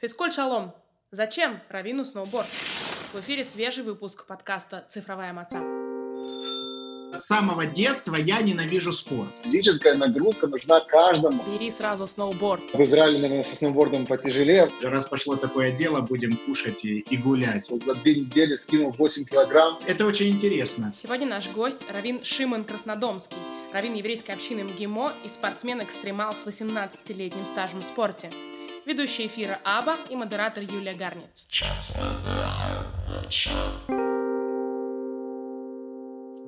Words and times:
Физкуль 0.00 0.32
шалом! 0.32 0.74
Зачем 1.12 1.60
Равину 1.68 2.04
сноуборд? 2.04 2.48
В 3.12 3.20
эфире 3.20 3.44
свежий 3.44 3.84
выпуск 3.84 4.26
подкаста 4.26 4.84
«Цифровая 4.88 5.32
маца». 5.32 5.62
С 7.16 7.26
самого 7.26 7.64
детства 7.64 8.16
я 8.16 8.42
ненавижу 8.42 8.92
спорт. 8.92 9.28
Физическая 9.44 9.94
нагрузка 9.94 10.48
нужна 10.48 10.80
каждому. 10.80 11.44
Бери 11.44 11.70
сразу 11.70 12.08
сноуборд. 12.08 12.60
В 12.74 12.82
Израиле, 12.82 13.20
наверное, 13.20 13.44
со 13.44 13.54
сноубордом 13.54 14.04
потяжелее. 14.04 14.68
Раз 14.82 15.06
пошло 15.06 15.36
такое 15.36 15.70
дело, 15.70 16.00
будем 16.00 16.36
кушать 16.38 16.84
и, 16.84 16.98
и 16.98 17.16
гулять. 17.16 17.68
За 17.68 17.94
две 17.94 18.16
недели 18.16 18.56
скинул 18.56 18.90
8 18.98 19.26
килограмм. 19.26 19.78
Это 19.86 20.06
очень 20.06 20.30
интересно. 20.30 20.92
Сегодня 20.92 21.28
наш 21.28 21.48
гость 21.52 21.86
Равин 21.88 22.24
Шимон 22.24 22.64
Краснодомский, 22.64 23.38
равин 23.72 23.94
еврейской 23.94 24.32
общины 24.32 24.64
МГИМО 24.64 25.12
и 25.22 25.28
спортсмен-экстремал 25.28 26.34
с 26.34 26.44
18-летним 26.48 27.46
стажем 27.46 27.80
в 27.80 27.84
спорте. 27.84 28.28
Ведущий 28.86 29.26
эфира 29.26 29.60
Аба 29.64 29.96
и 30.10 30.14
модератор 30.14 30.62
Юлия 30.62 30.92
Гарнец. 30.92 31.46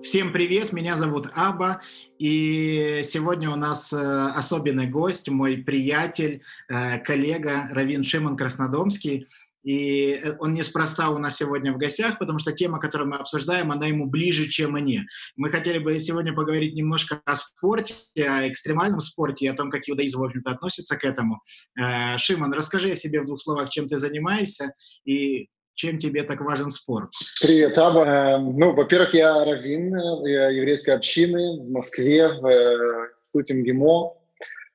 Всем 0.03 0.33
привет, 0.33 0.73
меня 0.73 0.97
зовут 0.97 1.29
Аба, 1.35 1.81
и 2.19 3.01
сегодня 3.05 3.51
у 3.51 3.57
нас 3.57 3.91
э, 3.93 3.97
особенный 4.35 4.87
гость, 4.87 5.31
мой 5.31 5.57
приятель, 5.57 6.43
э, 6.69 6.99
коллега 6.99 7.69
Равин 7.71 8.05
Шимон 8.05 8.37
Краснодомский. 8.37 9.29
И 9.67 10.13
э, 10.13 10.37
он 10.39 10.55
неспроста 10.55 11.11
у 11.11 11.19
нас 11.19 11.37
сегодня 11.37 11.73
в 11.73 11.77
гостях, 11.77 12.21
потому 12.21 12.39
что 12.39 12.53
тема, 12.53 12.79
которую 12.79 13.11
мы 13.11 13.17
обсуждаем, 13.17 13.73
она 13.73 13.87
ему 13.87 14.07
ближе, 14.07 14.49
чем 14.49 14.73
мне. 14.73 15.07
Мы 15.35 15.51
хотели 15.51 15.79
бы 15.79 15.99
сегодня 15.99 16.33
поговорить 16.33 16.75
немножко 16.75 17.21
о 17.25 17.35
спорте, 17.35 17.95
о 18.17 18.49
экстремальном 18.49 19.01
спорте 19.01 19.47
и 19.47 19.49
о 19.49 19.55
том, 19.55 19.71
как 19.71 19.83
иудаизм, 19.89 20.21
в 20.21 20.25
общем-то, 20.25 20.53
относится 20.53 20.97
к 20.97 21.05
этому. 21.05 21.41
Э, 21.77 22.17
Шимон, 22.17 22.53
расскажи 22.53 22.93
о 22.93 22.95
себе 22.95 23.21
в 23.21 23.27
двух 23.27 23.43
словах, 23.43 23.69
чем 23.71 23.89
ты 23.89 23.99
занимаешься 23.99 24.73
и 25.05 25.49
чем 25.75 25.99
тебе 25.99 26.23
так 26.23 26.41
важен 26.43 26.71
спорт? 26.71 27.11
Привет, 27.43 27.77
Аба. 27.77 28.05
Э, 28.05 28.39
ну, 28.39 28.73
во-первых, 28.73 29.15
я 29.15 29.45
раввин 29.45 29.97
еврейской 29.97 30.91
общины 30.91 31.61
в 31.61 31.73
Москве, 31.73 32.29
в 32.29 33.11
институте 33.13 33.55
МГИМО. 33.55 34.13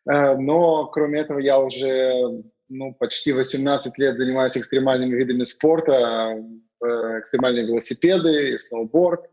Но, 0.04 0.88
кроме 0.88 1.20
этого, 1.20 1.38
я 1.38 1.60
уже 1.60 2.42
ну, 2.72 2.94
почти 2.94 3.34
18 3.34 3.98
лет 3.98 4.18
занимаюсь 4.18 4.58
экстремальными 4.58 5.16
видами 5.16 5.44
спорта, 5.44 6.38
э, 6.84 7.20
экстремальные 7.20 7.66
велосипеды, 7.66 8.58
сноуборд. 8.60 9.30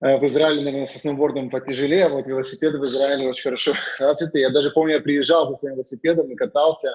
Э, 0.00 0.18
в 0.18 0.26
Израиле, 0.26 0.62
наверное, 0.62 0.86
со 0.86 0.98
сноубордом 0.98 1.50
потяжелее, 1.50 2.06
а 2.06 2.08
вот 2.08 2.26
велосипеды 2.26 2.78
в 2.78 2.84
Израиле 2.84 3.28
очень 3.28 3.44
хорошо 3.44 3.74
развиты. 4.00 4.40
Я 4.40 4.50
даже 4.50 4.70
помню, 4.70 4.96
я 4.96 5.00
приезжал 5.00 5.48
со 5.48 5.54
своим 5.54 5.76
велосипедом 5.76 6.30
и 6.32 6.34
катался. 6.34 6.90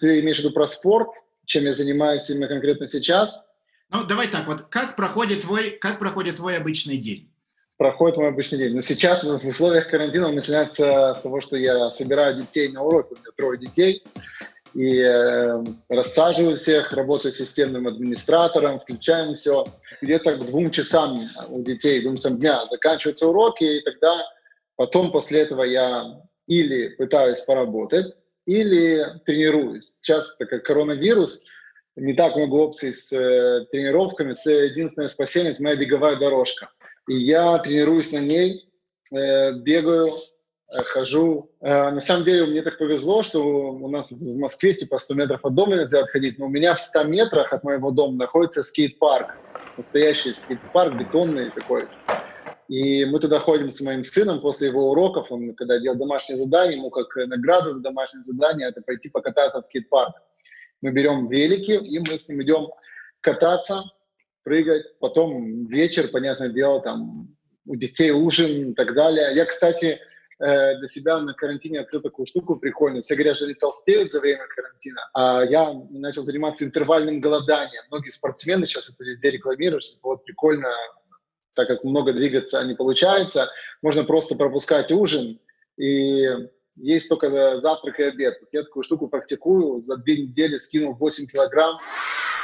Ты 0.00 0.20
имеешь 0.20 0.38
в 0.38 0.40
виду 0.40 0.52
про 0.52 0.66
спорт, 0.66 1.10
чем 1.46 1.64
я 1.64 1.72
занимаюсь 1.72 2.30
именно 2.30 2.46
конкретно 2.46 2.86
сейчас? 2.86 3.46
Ну, 3.90 4.04
давай 4.04 4.28
так, 4.28 4.46
вот 4.46 4.68
как 4.68 4.96
проходит 4.96 5.42
твой, 5.42 5.70
как 5.70 5.98
проходит 5.98 6.36
твой 6.36 6.56
обычный 6.56 6.96
день? 6.96 7.28
проходит 7.78 8.16
мой 8.16 8.28
обычный 8.28 8.58
день. 8.58 8.74
Но 8.76 8.80
сейчас 8.80 9.24
в 9.24 9.44
условиях 9.44 9.90
карантина 9.90 10.30
начинается 10.30 11.14
с 11.14 11.20
того, 11.20 11.40
что 11.40 11.56
я 11.56 11.90
собираю 11.90 12.36
детей 12.36 12.68
на 12.68 12.84
уроки. 12.84 13.14
У 13.14 13.16
меня 13.16 13.30
трое 13.36 13.58
детей 13.58 14.04
и 14.74 15.00
э, 15.00 15.64
рассаживаю 15.88 16.56
всех, 16.56 16.92
работаю 16.92 17.32
системным 17.32 17.86
администратором, 17.86 18.80
включаем 18.80 19.34
все. 19.34 19.64
Где-то 20.00 20.36
к 20.36 20.46
двум 20.46 20.70
часам 20.70 21.26
у 21.48 21.62
детей, 21.62 22.02
двум 22.02 22.16
часам 22.16 22.38
дня 22.38 22.66
заканчиваются 22.70 23.28
уроки, 23.28 23.64
и 23.64 23.80
тогда 23.80 24.24
потом 24.76 25.12
после 25.12 25.40
этого 25.40 25.62
я 25.64 26.22
или 26.46 26.88
пытаюсь 26.88 27.40
поработать, 27.40 28.14
или 28.46 29.04
тренируюсь. 29.26 29.96
Сейчас, 29.98 30.34
так 30.36 30.48
как 30.50 30.64
коронавирус, 30.64 31.44
не 31.96 32.14
так 32.14 32.36
много 32.36 32.54
опций 32.54 32.94
с 32.94 33.12
э, 33.12 33.66
тренировками. 33.70 34.32
С, 34.34 34.50
единственное 34.50 35.08
спасение– 35.08 35.52
это 35.54 35.62
моя 35.62 35.76
беговая 35.76 36.16
дорожка. 36.16 36.70
И 37.08 37.16
я 37.16 37.58
тренируюсь 37.58 38.12
на 38.12 38.18
ней, 38.18 38.70
э, 39.14 39.52
бегаю 39.58 40.10
хожу. 40.72 41.50
Э, 41.60 41.90
на 41.90 42.00
самом 42.00 42.24
деле 42.24 42.46
мне 42.46 42.62
так 42.62 42.78
повезло, 42.78 43.22
что 43.22 43.42
у 43.42 43.88
нас 43.88 44.10
в 44.10 44.36
Москве 44.38 44.74
типа 44.74 44.98
100 44.98 45.14
метров 45.14 45.44
от 45.44 45.54
дома 45.54 45.76
нельзя 45.76 46.00
отходить, 46.00 46.38
но 46.38 46.46
у 46.46 46.48
меня 46.48 46.74
в 46.74 46.80
100 46.80 47.04
метрах 47.04 47.52
от 47.52 47.64
моего 47.64 47.90
дома 47.90 48.16
находится 48.16 48.62
скейт-парк. 48.62 49.34
Настоящий 49.76 50.32
скейт-парк, 50.32 50.94
бетонный 50.94 51.50
такой. 51.50 51.88
И 52.68 53.04
мы 53.04 53.20
туда 53.20 53.38
ходим 53.38 53.70
с 53.70 53.80
моим 53.82 54.02
сыном 54.02 54.40
после 54.40 54.68
его 54.68 54.90
уроков. 54.90 55.30
Он, 55.30 55.54
когда 55.54 55.78
делал 55.78 55.98
домашнее 55.98 56.36
задание, 56.36 56.78
ему 56.78 56.90
как 56.90 57.14
награда 57.16 57.72
за 57.72 57.82
домашнее 57.82 58.22
задание, 58.22 58.68
это 58.68 58.80
пойти 58.80 59.10
покататься 59.10 59.60
в 59.60 59.64
скейт-парк. 59.64 60.14
Мы 60.80 60.90
берем 60.90 61.28
велики, 61.28 61.72
и 61.72 61.98
мы 61.98 62.18
с 62.18 62.28
ним 62.28 62.42
идем 62.42 62.68
кататься, 63.20 63.84
прыгать. 64.42 64.98
Потом 65.00 65.66
вечер, 65.66 66.08
понятное 66.08 66.48
дело, 66.48 66.80
там 66.80 67.28
у 67.66 67.76
детей 67.76 68.10
ужин 68.10 68.70
и 68.70 68.74
так 68.74 68.94
далее. 68.94 69.34
Я, 69.34 69.44
кстати, 69.44 70.00
э, 70.42 70.78
для 70.78 70.88
себя 70.88 71.18
на 71.20 71.34
карантине 71.34 71.80
открыл 71.80 72.02
такую 72.02 72.26
штуку 72.26 72.56
прикольную. 72.56 73.02
Все 73.02 73.14
говорят, 73.14 73.36
что 73.36 73.46
они 73.46 73.54
толстеют 73.54 74.10
за 74.10 74.20
время 74.20 74.46
карантина, 74.48 75.00
а 75.14 75.44
я 75.44 75.72
начал 75.90 76.22
заниматься 76.22 76.64
интервальным 76.64 77.20
голоданием. 77.20 77.82
Многие 77.90 78.10
спортсмены 78.10 78.66
сейчас 78.66 78.92
это 78.94 79.04
везде 79.04 79.30
рекламируют, 79.30 79.84
что 79.84 79.98
вот 80.02 80.24
прикольно, 80.24 80.68
так 81.54 81.68
как 81.68 81.84
много 81.84 82.12
двигаться 82.12 82.62
не 82.64 82.74
получается, 82.74 83.50
можно 83.82 84.04
просто 84.04 84.34
пропускать 84.34 84.90
ужин 84.90 85.38
и 85.76 86.26
есть 86.76 87.08
только 87.08 87.60
завтрак 87.60 88.00
и 88.00 88.04
обед. 88.04 88.38
Вот 88.40 88.48
я 88.52 88.62
такую 88.62 88.82
штуку 88.82 89.08
практикую, 89.08 89.80
за 89.80 89.96
две 89.96 90.22
недели 90.22 90.58
скинул 90.58 90.94
8 90.94 91.26
килограмм, 91.26 91.78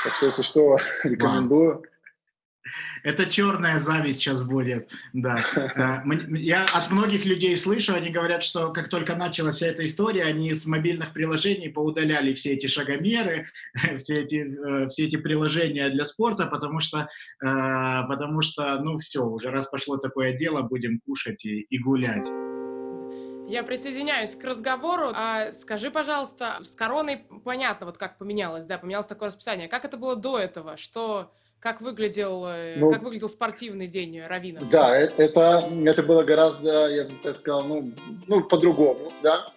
так 0.04 0.12
что, 0.14 0.26
если 0.26 0.42
что, 0.42 0.78
рекомендую. 1.04 1.82
Это 3.02 3.26
черная 3.26 3.78
зависть 3.78 4.20
сейчас 4.20 4.42
будет, 4.42 4.88
да. 5.12 5.38
Э, 5.78 6.00
я 6.30 6.64
от 6.64 6.90
многих 6.90 7.24
людей 7.24 7.56
слышу, 7.56 7.94
они 7.94 8.10
говорят, 8.10 8.42
что 8.42 8.72
как 8.72 8.88
только 8.88 9.14
началась 9.14 9.56
вся 9.56 9.66
эта 9.66 9.84
история, 9.84 10.24
они 10.24 10.52
с 10.52 10.66
мобильных 10.66 11.12
приложений 11.12 11.70
поудаляли 11.70 12.34
все 12.34 12.54
эти 12.54 12.66
шагомеры, 12.66 13.48
все 13.98 14.22
эти, 14.22 14.36
э, 14.36 14.88
все 14.88 15.06
эти 15.06 15.16
приложения 15.16 15.88
для 15.90 16.04
спорта, 16.04 16.46
потому 16.46 16.80
что, 16.80 17.00
э, 17.00 17.06
потому 17.40 18.42
что, 18.42 18.80
ну 18.80 18.98
все, 18.98 19.24
уже 19.24 19.50
раз 19.50 19.66
пошло 19.66 19.98
такое 19.98 20.32
дело, 20.32 20.62
будем 20.62 21.00
кушать 21.00 21.44
и, 21.44 21.60
и 21.60 21.78
гулять. 21.78 22.28
Я 23.48 23.62
присоединяюсь 23.62 24.34
к 24.34 24.44
разговору. 24.44 25.10
А 25.14 25.52
скажи, 25.52 25.90
пожалуйста, 25.90 26.58
с 26.62 26.76
короной 26.76 27.24
понятно, 27.44 27.86
вот 27.86 27.96
как 27.96 28.18
поменялось, 28.18 28.66
да, 28.66 28.76
поменялось 28.76 29.06
такое 29.06 29.28
расписание. 29.28 29.68
Как 29.68 29.86
это 29.86 29.96
было 29.96 30.16
до 30.16 30.38
этого? 30.38 30.76
Что 30.76 31.32
как 31.60 31.80
выглядел, 31.80 32.46
э, 32.46 32.76
ну, 32.76 32.92
как 32.92 33.02
выглядел 33.02 33.28
спортивный 33.28 33.86
день 33.86 34.20
Равина? 34.20 34.60
Да, 34.70 34.96
это, 34.96 35.22
это 35.22 36.02
было 36.02 36.22
гораздо, 36.22 36.88
я 36.88 37.04
бы 37.04 37.12
так 37.22 37.36
сказал, 37.38 37.64
ну, 37.64 37.92
ну 38.26 38.44
по-другому, 38.44 39.12
да. 39.22 39.52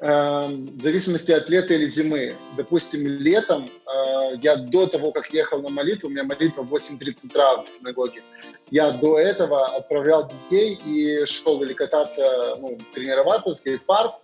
Эм, 0.00 0.66
в 0.66 0.80
зависимости 0.80 1.32
от 1.32 1.48
лета 1.48 1.74
или 1.74 1.86
зимы. 1.86 2.32
Допустим, 2.56 3.04
летом 3.04 3.64
э, 3.66 4.36
я 4.40 4.54
до 4.54 4.86
того, 4.86 5.10
как 5.10 5.34
ехал 5.34 5.60
на 5.60 5.70
молитву, 5.70 6.08
у 6.08 6.12
меня 6.12 6.22
молитва 6.22 6.62
в 6.62 6.72
8.30 6.72 7.26
утра 7.26 7.62
в 7.62 7.68
синагоге, 7.68 8.22
я 8.70 8.92
до 8.92 9.18
этого 9.18 9.66
отправлял 9.66 10.30
детей 10.30 10.78
и 10.86 11.26
шел 11.26 11.60
или 11.64 11.72
кататься, 11.72 12.56
ну, 12.60 12.78
тренироваться 12.94 13.54
в 13.54 13.56
скейт-парк, 13.56 14.14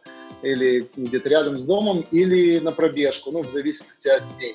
или 0.42 0.88
где-то 0.96 1.28
рядом 1.28 1.58
с 1.58 1.66
домом, 1.66 2.06
или 2.12 2.60
на 2.60 2.70
пробежку, 2.70 3.32
ну, 3.32 3.42
в 3.42 3.50
зависимости 3.50 4.06
от 4.06 4.22
дней. 4.36 4.54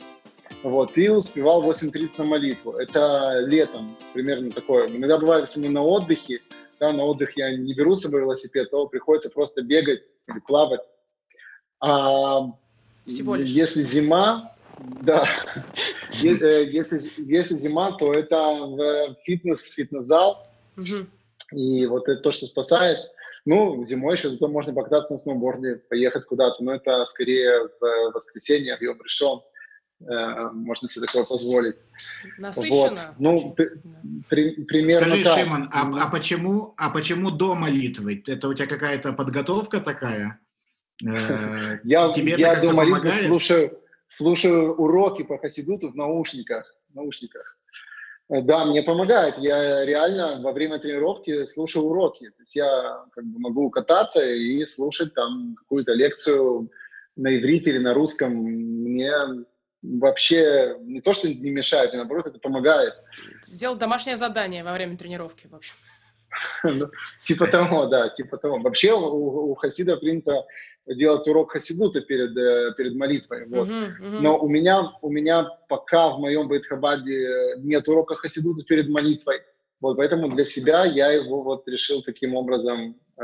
Вот, 0.63 0.97
и 0.97 1.09
успевал 1.09 1.63
8.30 1.63 2.11
на 2.17 2.25
молитву. 2.25 2.73
Это 2.73 3.39
летом 3.45 3.95
примерно 4.13 4.51
такое. 4.51 4.87
Иногда 4.89 5.17
бывает, 5.17 5.47
если 5.47 5.61
мы 5.61 5.69
на 5.69 5.83
отдыхе, 5.83 6.41
да, 6.79 6.91
на 6.91 7.03
отдых 7.03 7.37
я 7.37 7.55
не 7.55 7.73
беру 7.73 7.95
с 7.95 8.01
собой 8.01 8.21
велосипед, 8.21 8.69
то 8.71 8.87
приходится 8.87 9.29
просто 9.29 9.61
бегать 9.61 10.03
или 10.27 10.39
плавать. 10.39 10.81
А 11.79 12.41
Всего 13.05 13.35
лишь. 13.35 13.49
Если 13.49 13.83
зима, 13.83 14.53
да, 15.01 15.29
э, 16.23 16.65
если, 16.65 16.99
если 17.17 17.55
зима, 17.55 17.93
то 17.93 18.11
это 18.11 18.37
в 18.37 19.15
фитнес, 19.23 19.73
фитнес-зал. 19.73 20.45
И 21.53 21.85
вот 21.85 22.07
это 22.07 22.21
то, 22.21 22.31
что 22.31 22.45
спасает. 22.45 22.97
Ну, 23.45 23.83
зимой 23.85 24.15
еще 24.15 24.29
зато 24.29 24.47
можно 24.47 24.73
покататься 24.73 25.13
на 25.13 25.17
сноуборде, 25.17 25.81
поехать 25.89 26.25
куда-то, 26.25 26.61
но 26.63 26.75
это 26.75 27.03
скорее 27.05 27.69
в 27.79 28.11
воскресенье, 28.13 28.77
в 28.77 28.81
Йом 28.81 29.01
решен. 29.01 29.39
Э, 30.01 30.49
можно 30.53 30.87
себе 30.87 31.05
такое 31.05 31.25
позволить. 31.25 31.75
Насыщенно. 32.37 33.15
Вот. 33.17 33.19
Ну, 33.19 33.55
при, 34.29 34.63
примерно 34.63 35.07
Скажи, 35.07 35.23
так. 35.23 35.39
Шимон, 35.39 35.69
а, 35.73 36.05
а, 36.05 36.09
почему, 36.09 36.73
а 36.77 36.89
почему 36.89 37.31
до 37.31 37.55
молитвы? 37.55 38.23
Это 38.25 38.47
у 38.47 38.53
тебя 38.53 38.67
какая-то 38.67 39.11
подготовка 39.13 39.81
такая? 39.81 40.39
Э, 41.05 41.79
я 41.83 42.13
Тебе 42.13 42.35
я 42.37 42.55
до 42.61 42.71
молитвы 42.71 43.11
слушаю, 43.27 43.77
слушаю 44.07 44.73
уроки 44.75 45.23
по 45.23 45.37
хасидуту 45.37 45.91
в 45.91 45.95
наушниках. 45.95 46.73
наушниках. 46.93 47.57
Да, 48.29 48.63
мне 48.65 48.83
помогает. 48.83 49.37
Я 49.39 49.85
реально 49.85 50.39
во 50.41 50.51
время 50.53 50.79
тренировки 50.79 51.45
слушаю 51.45 51.85
уроки. 51.85 52.29
То 52.29 52.41
есть 52.41 52.55
я 52.55 53.03
как 53.11 53.25
бы 53.25 53.39
могу 53.39 53.69
кататься 53.71 54.23
и 54.23 54.63
слушать 54.65 55.13
там 55.15 55.55
какую-то 55.55 55.93
лекцию 55.93 56.69
на 57.15 57.35
иврите 57.35 57.71
или 57.71 57.79
на 57.79 57.95
русском 57.95 58.31
мне 58.33 59.11
вообще 59.81 60.75
не 60.81 61.01
то, 61.01 61.13
что 61.13 61.27
не 61.27 61.51
мешает, 61.51 61.93
а 61.93 61.97
наоборот, 61.97 62.27
это 62.27 62.39
помогает. 62.39 62.93
Сделал 63.45 63.75
домашнее 63.75 64.17
задание 64.17 64.63
во 64.63 64.73
время 64.73 64.97
тренировки, 64.97 65.47
в 65.47 65.55
общем. 65.55 65.75
Ну, 66.63 66.89
типа 67.25 67.47
того, 67.47 67.87
да, 67.87 68.09
типа 68.09 68.37
того. 68.37 68.59
Вообще 68.59 68.93
у, 68.93 69.55
хасида 69.55 69.97
принято 69.97 70.45
делать 70.85 71.27
урок 71.27 71.51
хасидута 71.51 72.01
перед, 72.01 72.37
э, 72.37 72.73
перед 72.77 72.95
молитвой. 72.95 73.45
Вот. 73.47 73.67
Uh-huh, 73.67 73.89
uh-huh. 73.99 74.19
Но 74.21 74.37
у 74.37 74.47
меня, 74.47 74.91
у 75.01 75.09
меня 75.09 75.43
пока 75.67 76.09
в 76.09 76.19
моем 76.19 76.47
Байтхабаде 76.47 77.55
нет 77.57 77.87
урока 77.87 78.15
хасидута 78.15 78.63
перед 78.63 78.89
молитвой. 78.89 79.41
Вот, 79.81 79.97
поэтому 79.97 80.29
для 80.29 80.45
себя 80.45 80.85
я 80.85 81.11
его 81.11 81.41
вот 81.41 81.67
решил 81.67 82.01
таким 82.03 82.35
образом 82.35 82.99
э, 83.17 83.23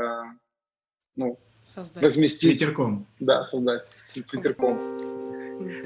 ну, 1.16 1.38
создать. 1.64 2.02
разместить. 2.02 2.52
Ветерком. 2.60 3.06
Да, 3.20 3.44
создать 3.44 3.86
с 3.86 4.32
ветерком. 4.32 5.25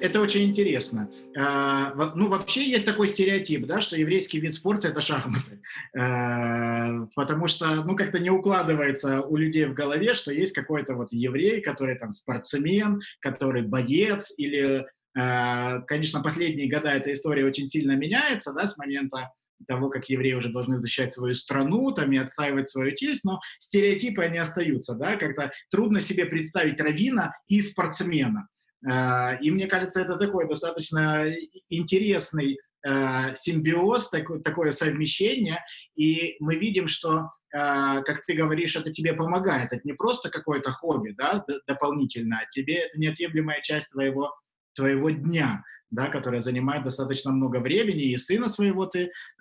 Это 0.00 0.20
очень 0.20 0.44
интересно. 0.44 1.10
А, 1.36 1.94
ну, 2.14 2.28
вообще 2.28 2.68
есть 2.68 2.86
такой 2.86 3.08
стереотип, 3.08 3.66
да, 3.66 3.80
что 3.80 3.96
еврейский 3.96 4.40
вид 4.40 4.54
спорта– 4.54 4.88
это 4.90 5.00
шахматы. 5.00 5.60
А, 5.96 7.06
потому 7.14 7.46
что, 7.46 7.84
ну, 7.84 7.94
как-то 7.96 8.18
не 8.18 8.30
укладывается 8.30 9.20
у 9.20 9.36
людей 9.36 9.66
в 9.66 9.74
голове, 9.74 10.14
что 10.14 10.32
есть 10.32 10.54
какой-то 10.54 10.94
вот 10.94 11.12
еврей, 11.12 11.60
который 11.60 11.96
там 11.96 12.12
спортсмен, 12.12 13.00
который 13.20 13.62
боец, 13.62 14.32
или, 14.38 14.86
а, 15.16 15.80
конечно, 15.82 16.22
последние 16.22 16.70
года 16.70 16.90
эта 16.90 17.12
история 17.12 17.44
очень 17.44 17.68
сильно 17.68 17.92
меняется, 17.92 18.52
да, 18.52 18.66
с 18.66 18.78
момента 18.78 19.30
того, 19.68 19.90
как 19.90 20.08
евреи 20.08 20.32
уже 20.32 20.48
должны 20.48 20.78
защищать 20.78 21.12
свою 21.12 21.34
страну 21.34 21.92
там, 21.92 22.10
и 22.12 22.16
отстаивать 22.16 22.68
свою 22.68 22.94
честь, 22.96 23.24
но 23.24 23.40
стереотипы, 23.58 24.22
они 24.22 24.38
остаются, 24.38 24.94
да, 24.94 25.16
как-то 25.16 25.52
трудно 25.70 26.00
себе 26.00 26.24
представить 26.24 26.80
равина 26.80 27.34
и 27.48 27.60
спортсмена. 27.60 28.48
Э, 28.88 29.38
и 29.40 29.50
мне 29.50 29.66
кажется, 29.66 30.00
это 30.00 30.16
такой 30.16 30.48
достаточно 30.48 31.26
интересный 31.68 32.58
э, 32.86 33.34
симбиоз, 33.34 34.10
такое 34.44 34.70
совмещение. 34.70 35.58
И 35.96 36.36
мы 36.40 36.56
видим, 36.56 36.88
что, 36.88 37.30
э, 37.52 38.02
как 38.02 38.24
ты 38.26 38.34
говоришь, 38.34 38.76
это 38.76 38.92
тебе 38.92 39.12
помогает. 39.12 39.72
Это 39.72 39.82
не 39.84 39.92
просто 39.92 40.30
какое-то 40.30 40.70
хобби 40.70 41.10
да, 41.10 41.44
дополнительное, 41.66 42.40
а 42.40 42.50
тебе 42.50 42.86
это 42.86 42.98
неотъемлемая 42.98 43.60
часть 43.62 43.92
твоего, 43.92 44.34
твоего 44.74 45.10
дня 45.10 45.62
да, 45.92 46.06
которая 46.06 46.40
занимает 46.40 46.84
достаточно 46.84 47.32
много 47.32 47.56
времени, 47.56 48.12
и 48.12 48.16
сына 48.16 48.48
своего 48.48 48.86
ты, 48.86 49.10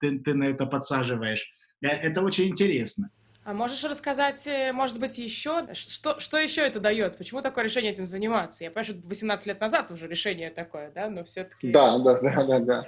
ты, 0.00 0.18
ты 0.18 0.34
на 0.34 0.44
это 0.44 0.66
подсаживаешь. 0.66 1.50
Это 1.80 2.20
очень 2.20 2.48
интересно. 2.48 3.10
А 3.44 3.54
можешь 3.54 3.82
рассказать, 3.82 4.46
э, 4.46 4.72
может 4.72 5.00
быть, 5.00 5.18
еще, 5.18 5.66
что, 5.74 6.20
что 6.20 6.38
еще 6.38 6.60
это 6.60 6.78
дает? 6.78 7.18
Почему 7.18 7.42
такое 7.42 7.64
решение 7.64 7.90
этим 7.90 8.06
заниматься? 8.06 8.62
Я 8.62 8.70
понимаю, 8.70 8.84
что 8.84 9.08
18 9.08 9.46
лет 9.46 9.60
назад 9.60 9.90
уже 9.90 10.06
решение 10.06 10.50
такое, 10.50 10.92
да, 10.94 11.10
но 11.10 11.24
все-таки... 11.24 11.72
Да, 11.72 11.98
да, 11.98 12.20
да, 12.20 12.44
да, 12.44 12.58
да. 12.60 12.86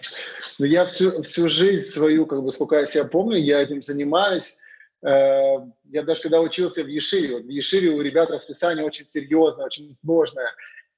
Но 0.61 0.67
я 0.67 0.87
всю, 0.87 1.23
всю 1.23 1.49
жизнь 1.49 1.85
свою, 1.85 2.27
как 2.27 2.43
бы, 2.43 2.53
сколько 2.53 2.77
я 2.77 2.87
себя 2.87 3.05
помню, 3.05 3.37
я 3.39 3.63
этим 3.63 3.83
занимаюсь. 3.83 4.61
Э, 5.05 5.57
я 5.91 6.05
даже 6.05 6.23
когда 6.23 6.41
учился 6.41 6.85
в 6.85 6.87
Ешиве, 6.89 7.39
в 7.39 7.49
Ешиве 7.49 7.91
у 7.91 8.01
ребят 8.01 8.31
расписание 8.31 8.85
очень 8.85 9.07
серьезное, 9.07 9.67
очень 9.67 9.93
сложное. 9.93 10.53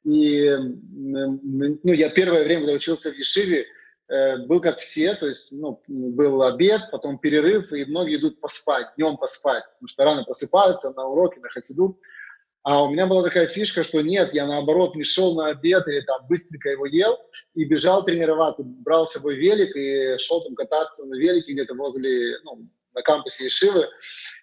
И 0.05 0.55
ну, 0.55 1.93
я 1.93 2.11
первое 2.11 2.45
время, 2.45 2.61
когда 2.61 2.75
учился 2.75 3.11
в 3.11 3.15
Ешиве, 3.15 3.65
Э, 3.65 3.76
был 4.09 4.61
как 4.61 4.79
все, 4.79 5.15
то 5.15 5.27
есть 5.27 5.53
ну, 5.53 5.83
был 5.89 6.43
обед, 6.43 6.83
потом 6.93 7.19
перерыв, 7.19 7.73
и 7.73 7.85
многие 7.85 8.17
идут 8.17 8.41
поспать, 8.41 8.87
днем 8.97 9.17
поспать, 9.17 9.65
потому 9.75 9.89
что 9.89 10.05
рано 10.05 10.25
просыпаются 10.25 10.93
на 10.93 11.07
уроки, 11.07 11.39
на 11.39 11.49
хасиду. 11.49 11.99
А 12.63 12.83
у 12.83 12.91
меня 12.91 13.07
была 13.07 13.23
такая 13.23 13.47
фишка, 13.47 13.85
что 13.85 14.01
нет, 14.01 14.35
я 14.35 14.45
наоборот 14.45 14.97
не 14.97 15.05
шел 15.05 15.37
на 15.37 15.51
обед 15.51 15.87
или 15.87 16.01
там 16.01 16.27
быстренько 16.29 16.69
его 16.69 16.85
ел 16.87 17.17
и 17.55 17.65
бежал 17.65 18.05
тренироваться, 18.05 18.65
брал 18.65 19.07
с 19.07 19.13
собой 19.13 19.37
велик 19.37 19.77
и 19.77 20.19
шел 20.19 20.43
там 20.43 20.57
кататься 20.57 21.07
на 21.07 21.15
велике 21.15 21.53
где-то 21.53 21.75
возле, 21.75 22.41
ну, 22.43 22.69
на 22.93 23.03
кампусе 23.03 23.45
Ешивы. 23.45 23.87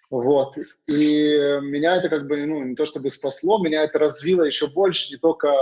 Вот. 0.08 0.56
И 0.86 1.22
меня 1.60 1.96
это 1.96 2.08
как 2.08 2.26
бы, 2.26 2.46
ну, 2.46 2.62
не 2.62 2.74
то 2.76 2.86
чтобы 2.86 3.10
спасло, 3.10 3.58
меня 3.58 3.82
это 3.84 3.98
развило 3.98 4.44
еще 4.44 4.68
больше, 4.68 5.12
не 5.12 5.18
только, 5.18 5.54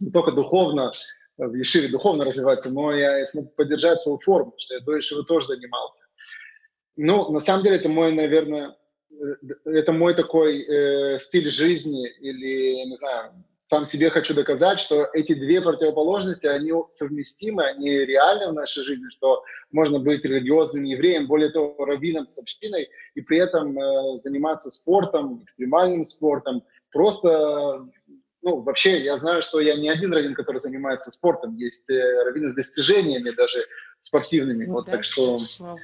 не 0.00 0.10
только 0.10 0.32
духовно, 0.32 0.92
в 1.38 1.54
Ешиве 1.54 1.88
духовно 1.88 2.24
развиваться, 2.24 2.70
но 2.72 2.92
я 2.92 3.24
смог 3.26 3.54
поддержать 3.54 4.02
свою 4.02 4.18
форму, 4.18 4.54
что 4.58 4.74
я 4.74 4.80
до 4.80 4.96
Ешивы 4.96 5.24
тоже 5.24 5.46
занимался. 5.46 6.02
Ну, 6.96 7.30
на 7.30 7.38
самом 7.38 7.62
деле, 7.62 7.76
это 7.76 7.88
мой, 7.88 8.12
наверное, 8.12 8.76
э, 9.10 9.14
это 9.66 9.92
мой 9.92 10.14
такой 10.14 10.62
э, 10.64 11.18
стиль 11.20 11.48
жизни 11.48 12.08
или, 12.20 12.84
не 12.88 12.96
знаю, 12.96 13.44
сам 13.66 13.84
себе 13.84 14.10
хочу 14.10 14.34
доказать, 14.34 14.80
что 14.80 15.08
эти 15.12 15.34
две 15.34 15.60
противоположности, 15.60 16.46
они 16.46 16.72
совместимы, 16.90 17.64
они 17.64 17.90
реальны 17.90 18.48
в 18.48 18.54
нашей 18.54 18.82
жизни, 18.82 19.10
что 19.10 19.44
можно 19.70 20.00
быть 20.00 20.24
религиозным 20.24 20.84
евреем, 20.84 21.26
более 21.26 21.50
того, 21.50 21.84
раввином 21.84 22.26
с 22.26 22.38
общиной, 22.38 22.88
и 23.14 23.20
при 23.20 23.38
этом 23.38 23.78
э, 23.78 24.16
заниматься 24.16 24.70
спортом, 24.70 25.42
экстремальным 25.44 26.04
спортом, 26.04 26.64
просто 26.90 27.86
ну, 28.42 28.60
вообще, 28.60 29.00
я 29.00 29.18
знаю, 29.18 29.42
что 29.42 29.60
я 29.60 29.76
не 29.76 29.88
один 29.88 30.12
раввин, 30.12 30.34
который 30.34 30.58
занимается 30.58 31.10
спортом. 31.10 31.56
Есть 31.56 31.90
э, 31.90 32.22
раввины 32.24 32.48
с 32.48 32.54
достижениями 32.54 33.30
даже 33.30 33.64
спортивными. 34.00 34.66
Вот, 34.66 34.86
да? 34.86 34.92
Так 34.92 35.04
что 35.04 35.38
Вау. 35.58 35.78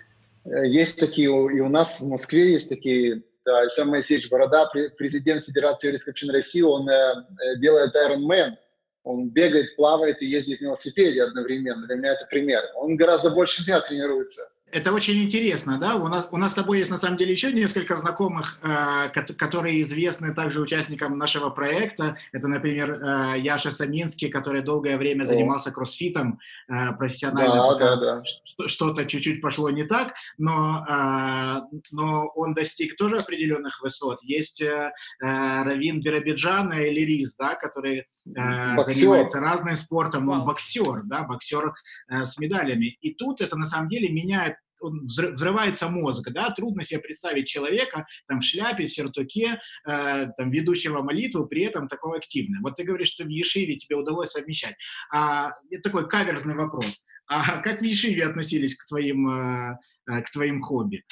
Э, 0.45 0.67
есть 0.67 0.99
такие, 0.99 1.27
и 1.27 1.61
у 1.61 1.69
нас 1.69 2.01
в 2.01 2.09
Москве 2.09 2.53
есть 2.53 2.69
такие, 2.69 3.23
да, 3.45 3.61
Александр 3.61 3.93
Моисеевич 3.93 4.31
Борода, 4.31 4.71
президент 4.97 5.45
Федерации 5.45 5.89
еврейской 5.89 6.11
общины 6.11 6.33
России, 6.33 6.63
он 6.63 6.89
э, 6.89 6.93
э 6.95 7.59
делает 7.59 7.95
Iron 7.95 8.25
Man. 8.27 8.55
Он 9.03 9.29
бегает, 9.29 9.77
плавает 9.77 10.23
и 10.23 10.27
ездит 10.27 10.63
на 10.63 10.67
велосипеде 10.67 11.23
одновременно. 11.23 11.87
Для 11.87 11.97
меня 11.97 12.13
это 12.13 12.27
пример. 12.31 12.63
Он 12.77 12.97
гораздо 12.97 13.29
больше 13.29 13.63
меня 13.63 13.81
тренируется 13.83 14.49
это 14.75 14.93
очень 14.93 15.23
интересно, 15.23 15.79
да? 15.79 15.95
У 15.95 16.09
нас, 16.09 16.29
у 16.33 16.37
нас 16.37 16.53
с 16.53 16.55
тобой 16.57 16.79
есть 16.79 16.91
на 16.91 16.99
самом 16.99 17.17
деле 17.17 17.31
еще 17.31 17.53
несколько 17.53 17.97
знакомых, 17.97 18.59
э, 18.63 19.09
которые 19.11 19.81
известны 19.83 20.35
также 20.35 20.61
участникам 20.61 21.17
нашего 21.17 21.51
проекта. 21.51 22.17
Это, 22.33 22.49
например, 22.49 22.91
э, 22.91 23.39
Яша 23.39 23.71
Саминский, 23.71 24.31
который 24.31 24.63
долгое 24.63 24.99
время 24.99 25.27
занимался 25.27 25.71
кроссфитом 25.71 26.41
э, 26.69 26.93
профессионально, 26.99 27.55
да, 27.55 27.67
пока 27.69 27.97
да, 27.97 28.23
да. 28.23 28.69
что-то 28.69 29.07
чуть-чуть 29.07 29.41
пошло 29.41 29.71
не 29.71 29.85
так, 29.85 30.15
но, 30.39 30.85
э, 30.89 31.77
но 31.93 32.27
он 32.35 32.53
достиг 32.55 32.97
тоже 32.97 33.19
определенных 33.19 33.81
высот. 33.81 34.23
Есть 34.25 34.61
э, 34.61 34.93
э 35.23 35.63
Равин 35.63 36.01
Биробиджан 36.01 36.73
и 36.73 36.91
Лирис, 36.91 37.37
да, 37.37 37.55
который 37.55 38.01
э, 38.01 38.83
занимается 38.83 39.39
разным 39.39 39.77
спортом. 39.77 40.29
Он 40.29 40.45
боксер, 40.45 41.03
да, 41.05 41.23
боксер 41.23 41.75
э, 42.09 42.25
с 42.25 42.39
медалями. 42.39 42.99
И 43.01 43.15
тут 43.15 43.41
это 43.41 43.55
на 43.57 43.67
самом 43.67 43.89
деле 43.89 44.09
меняет 44.09 44.57
взрывается 44.91 45.89
мозг, 45.89 46.31
да, 46.31 46.51
трудно 46.51 46.83
себе 46.83 47.01
представить 47.01 47.47
человека 47.47 48.07
там 48.29 48.41
в 48.41 48.45
шляпе, 48.45 48.87
в 48.87 48.93
сертуке, 48.93 49.61
э, 49.87 50.27
там, 50.37 50.51
ведущего 50.51 51.03
молитву, 51.03 51.47
при 51.47 51.63
этом 51.63 51.89
такого 51.89 52.17
активного. 52.17 52.63
Вот 52.63 52.77
ты 52.77 52.85
говоришь, 52.85 53.09
что 53.09 53.25
в 53.25 53.29
Ешиве 53.29 53.77
тебе 53.77 53.97
удалось 53.97 54.31
совмещать. 54.31 54.75
А, 55.13 55.53
это 55.71 55.83
такой 55.83 56.09
каверзный 56.09 56.55
вопрос. 56.55 57.05
А 57.27 57.63
как 57.63 57.81
в 57.81 57.85
Ешиве 57.85 58.25
относились 58.25 58.77
к 58.77 58.87
твоим, 58.87 59.29
э, 59.29 59.79
э 60.09 60.23
к 60.23 60.31
твоим 60.31 60.61
хобби? 60.61 61.05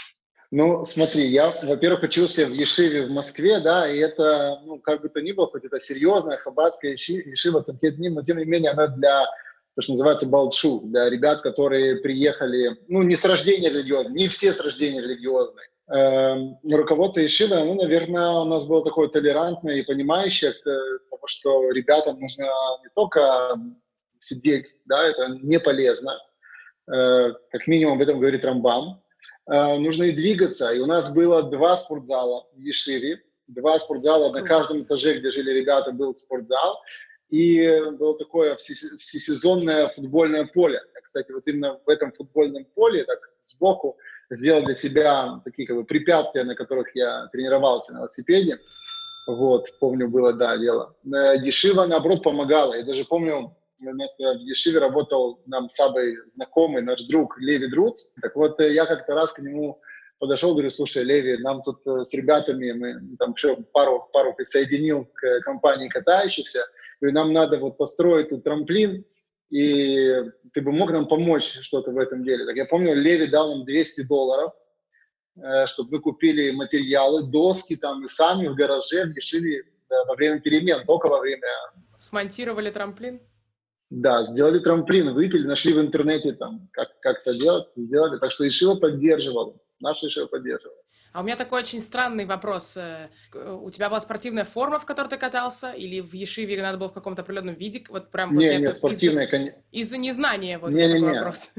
Ну, 0.54 0.84
смотри, 0.84 1.28
я, 1.28 1.54
во-первых, 1.62 2.02
учился 2.02 2.46
в 2.46 2.52
Ешиве 2.52 3.06
в 3.06 3.10
Москве, 3.10 3.60
да, 3.60 3.90
и 3.90 3.96
это, 3.96 4.60
ну, 4.66 4.78
как 4.78 5.00
бы 5.00 5.08
то 5.08 5.22
ни 5.22 5.32
было, 5.32 5.46
хоть 5.46 5.64
это 5.64 5.80
серьезная 5.80 6.36
хаббатская 6.36 6.92
Ешива, 6.92 7.64
но 7.66 8.22
тем 8.22 8.36
не 8.36 8.44
менее 8.44 8.72
она 8.72 8.88
для 8.88 9.24
то, 9.74 9.82
что 9.82 9.92
называется 9.92 10.28
балчу, 10.28 10.80
для 10.84 11.08
ребят, 11.08 11.40
которые 11.40 11.96
приехали, 11.96 12.78
ну, 12.88 13.02
не 13.02 13.16
с 13.16 13.24
рождения 13.24 13.70
религиозные, 13.70 14.14
не 14.14 14.28
все 14.28 14.52
с 14.52 14.60
рождения 14.60 15.00
религиозные. 15.00 15.66
Эм, 15.88 16.58
руководство 16.70 17.24
Ишива, 17.24 17.56
ну, 17.64 17.74
наверное, 17.74 18.30
у 18.30 18.44
нас 18.44 18.66
было 18.66 18.84
такое 18.84 19.08
толерантное 19.08 19.76
и 19.76 19.82
понимающее, 19.82 20.52
потому 21.10 21.26
что 21.26 21.70
ребятам 21.70 22.20
нужно 22.20 22.44
не 22.82 22.90
только 22.94 23.56
сидеть, 24.20 24.78
да, 24.84 25.06
это 25.06 25.38
не 25.42 25.58
полезно, 25.58 26.18
э, 26.92 27.32
как 27.50 27.66
минимум 27.66 27.94
об 27.94 28.02
этом 28.02 28.20
говорит 28.20 28.44
Рамбам, 28.44 29.02
э, 29.50 29.76
нужно 29.78 30.04
и 30.04 30.12
двигаться. 30.12 30.72
И 30.72 30.78
у 30.78 30.86
нас 30.86 31.14
было 31.14 31.42
два 31.42 31.76
спортзала 31.76 32.46
в 32.54 32.60
Ешиве, 32.60 33.20
два 33.48 33.78
спортзала 33.78 34.32
на 34.32 34.42
каждом 34.42 34.82
этаже, 34.82 35.18
где 35.18 35.32
жили 35.32 35.50
ребята, 35.50 35.92
был 35.92 36.14
спортзал 36.14 36.80
и 37.32 37.80
было 37.92 38.18
такое 38.18 38.56
всесезонное 38.56 39.88
футбольное 39.88 40.44
поле. 40.44 40.80
Кстати, 41.02 41.32
вот 41.32 41.48
именно 41.48 41.80
в 41.84 41.88
этом 41.88 42.12
футбольном 42.12 42.66
поле, 42.74 43.04
так 43.04 43.18
сбоку, 43.42 43.96
сделал 44.30 44.62
для 44.64 44.74
себя 44.74 45.40
такие 45.42 45.66
как 45.66 45.76
бы 45.76 45.84
препятствия, 45.84 46.44
на 46.44 46.54
которых 46.54 46.94
я 46.94 47.28
тренировался 47.32 47.94
на 47.94 47.98
велосипеде. 47.98 48.58
Вот, 49.26 49.66
помню, 49.80 50.08
было, 50.08 50.34
да, 50.34 50.58
дело. 50.58 50.94
Ешива, 51.04 51.86
наоборот, 51.86 52.22
помогала. 52.22 52.74
Я 52.74 52.84
даже 52.84 53.06
помню, 53.06 53.56
у 53.80 53.94
нас 53.94 54.18
в 54.18 54.40
Ешиве 54.40 54.78
работал 54.78 55.40
нам 55.46 55.70
с 55.70 55.78
знакомый, 56.26 56.82
наш 56.82 57.02
друг 57.04 57.38
Леви 57.38 57.68
Друц. 57.68 58.12
Так 58.20 58.36
вот, 58.36 58.60
я 58.60 58.84
как-то 58.84 59.14
раз 59.14 59.32
к 59.32 59.38
нему 59.38 59.80
подошел, 60.18 60.52
говорю, 60.52 60.70
слушай, 60.70 61.02
Леви, 61.02 61.38
нам 61.38 61.62
тут 61.62 61.80
э, 61.86 62.04
с 62.04 62.12
ребятами, 62.14 62.72
мы 62.72 63.16
там 63.18 63.32
еще 63.32 63.56
пару, 63.72 64.08
пару 64.12 64.34
присоединил 64.34 65.08
к 65.14 65.40
компании 65.40 65.88
катающихся, 65.88 66.60
говорю, 67.02 67.14
нам 67.14 67.32
надо 67.32 67.58
вот 67.58 67.76
построить 67.76 68.30
тут 68.30 68.44
трамплин, 68.44 69.04
и 69.50 70.22
ты 70.54 70.60
бы 70.62 70.72
мог 70.72 70.90
нам 70.92 71.06
помочь 71.08 71.58
что-то 71.60 71.90
в 71.90 71.98
этом 71.98 72.24
деле. 72.24 72.46
Так 72.46 72.56
я 72.56 72.64
помню, 72.64 72.94
Леви 72.94 73.26
дал 73.26 73.54
нам 73.54 73.64
200 73.64 74.02
долларов, 74.02 74.52
э, 75.36 75.66
чтобы 75.66 75.96
мы 75.96 76.00
купили 76.00 76.52
материалы, 76.52 77.24
доски 77.24 77.76
там, 77.76 78.04
и 78.04 78.08
сами 78.08 78.48
в 78.48 78.54
гараже 78.54 79.12
решили 79.14 79.64
во 80.08 80.14
время 80.14 80.40
перемен, 80.40 80.86
только 80.86 81.08
во 81.08 81.18
время... 81.20 81.46
Смонтировали 81.98 82.70
трамплин? 82.70 83.20
Да, 83.90 84.24
сделали 84.24 84.58
трамплин, 84.58 85.12
выпили, 85.12 85.46
нашли 85.46 85.74
в 85.74 85.80
интернете 85.80 86.32
там, 86.32 86.68
как, 86.72 86.98
как 87.00 87.20
это 87.20 87.34
делать, 87.38 87.66
сделали. 87.76 88.18
Так 88.18 88.32
что 88.32 88.48
Ишива 88.48 88.74
поддерживал, 88.76 89.62
наш 89.80 90.02
Ишива 90.02 90.26
поддерживал. 90.26 90.81
А 91.12 91.20
у 91.20 91.24
меня 91.24 91.36
такой 91.36 91.60
очень 91.60 91.80
странный 91.80 92.24
вопрос. 92.24 92.76
Э, 92.76 93.08
у 93.34 93.70
тебя 93.70 93.88
была 93.88 94.00
спортивная 94.00 94.44
форма, 94.44 94.78
в 94.78 94.86
которой 94.86 95.08
ты 95.08 95.18
катался? 95.18 95.72
Или 95.72 96.00
в 96.00 96.12
Ешиве 96.14 96.60
надо 96.62 96.78
было 96.78 96.88
в 96.88 96.92
каком-то 96.92 97.22
определенном 97.22 97.54
виде? 97.54 97.84
Вот 97.88 98.10
прям 98.10 98.32
не, 98.32 98.50
вот 98.50 98.60
нет, 98.60 98.76
спортивная, 98.76 99.26
из-за, 99.26 99.54
из-за 99.72 99.98
незнания 99.98 100.58
вот 100.58 100.70
не, 100.70 100.86
не, 100.86 100.92
такой 100.92 101.00
не. 101.00 101.18
вопрос. 101.18 101.50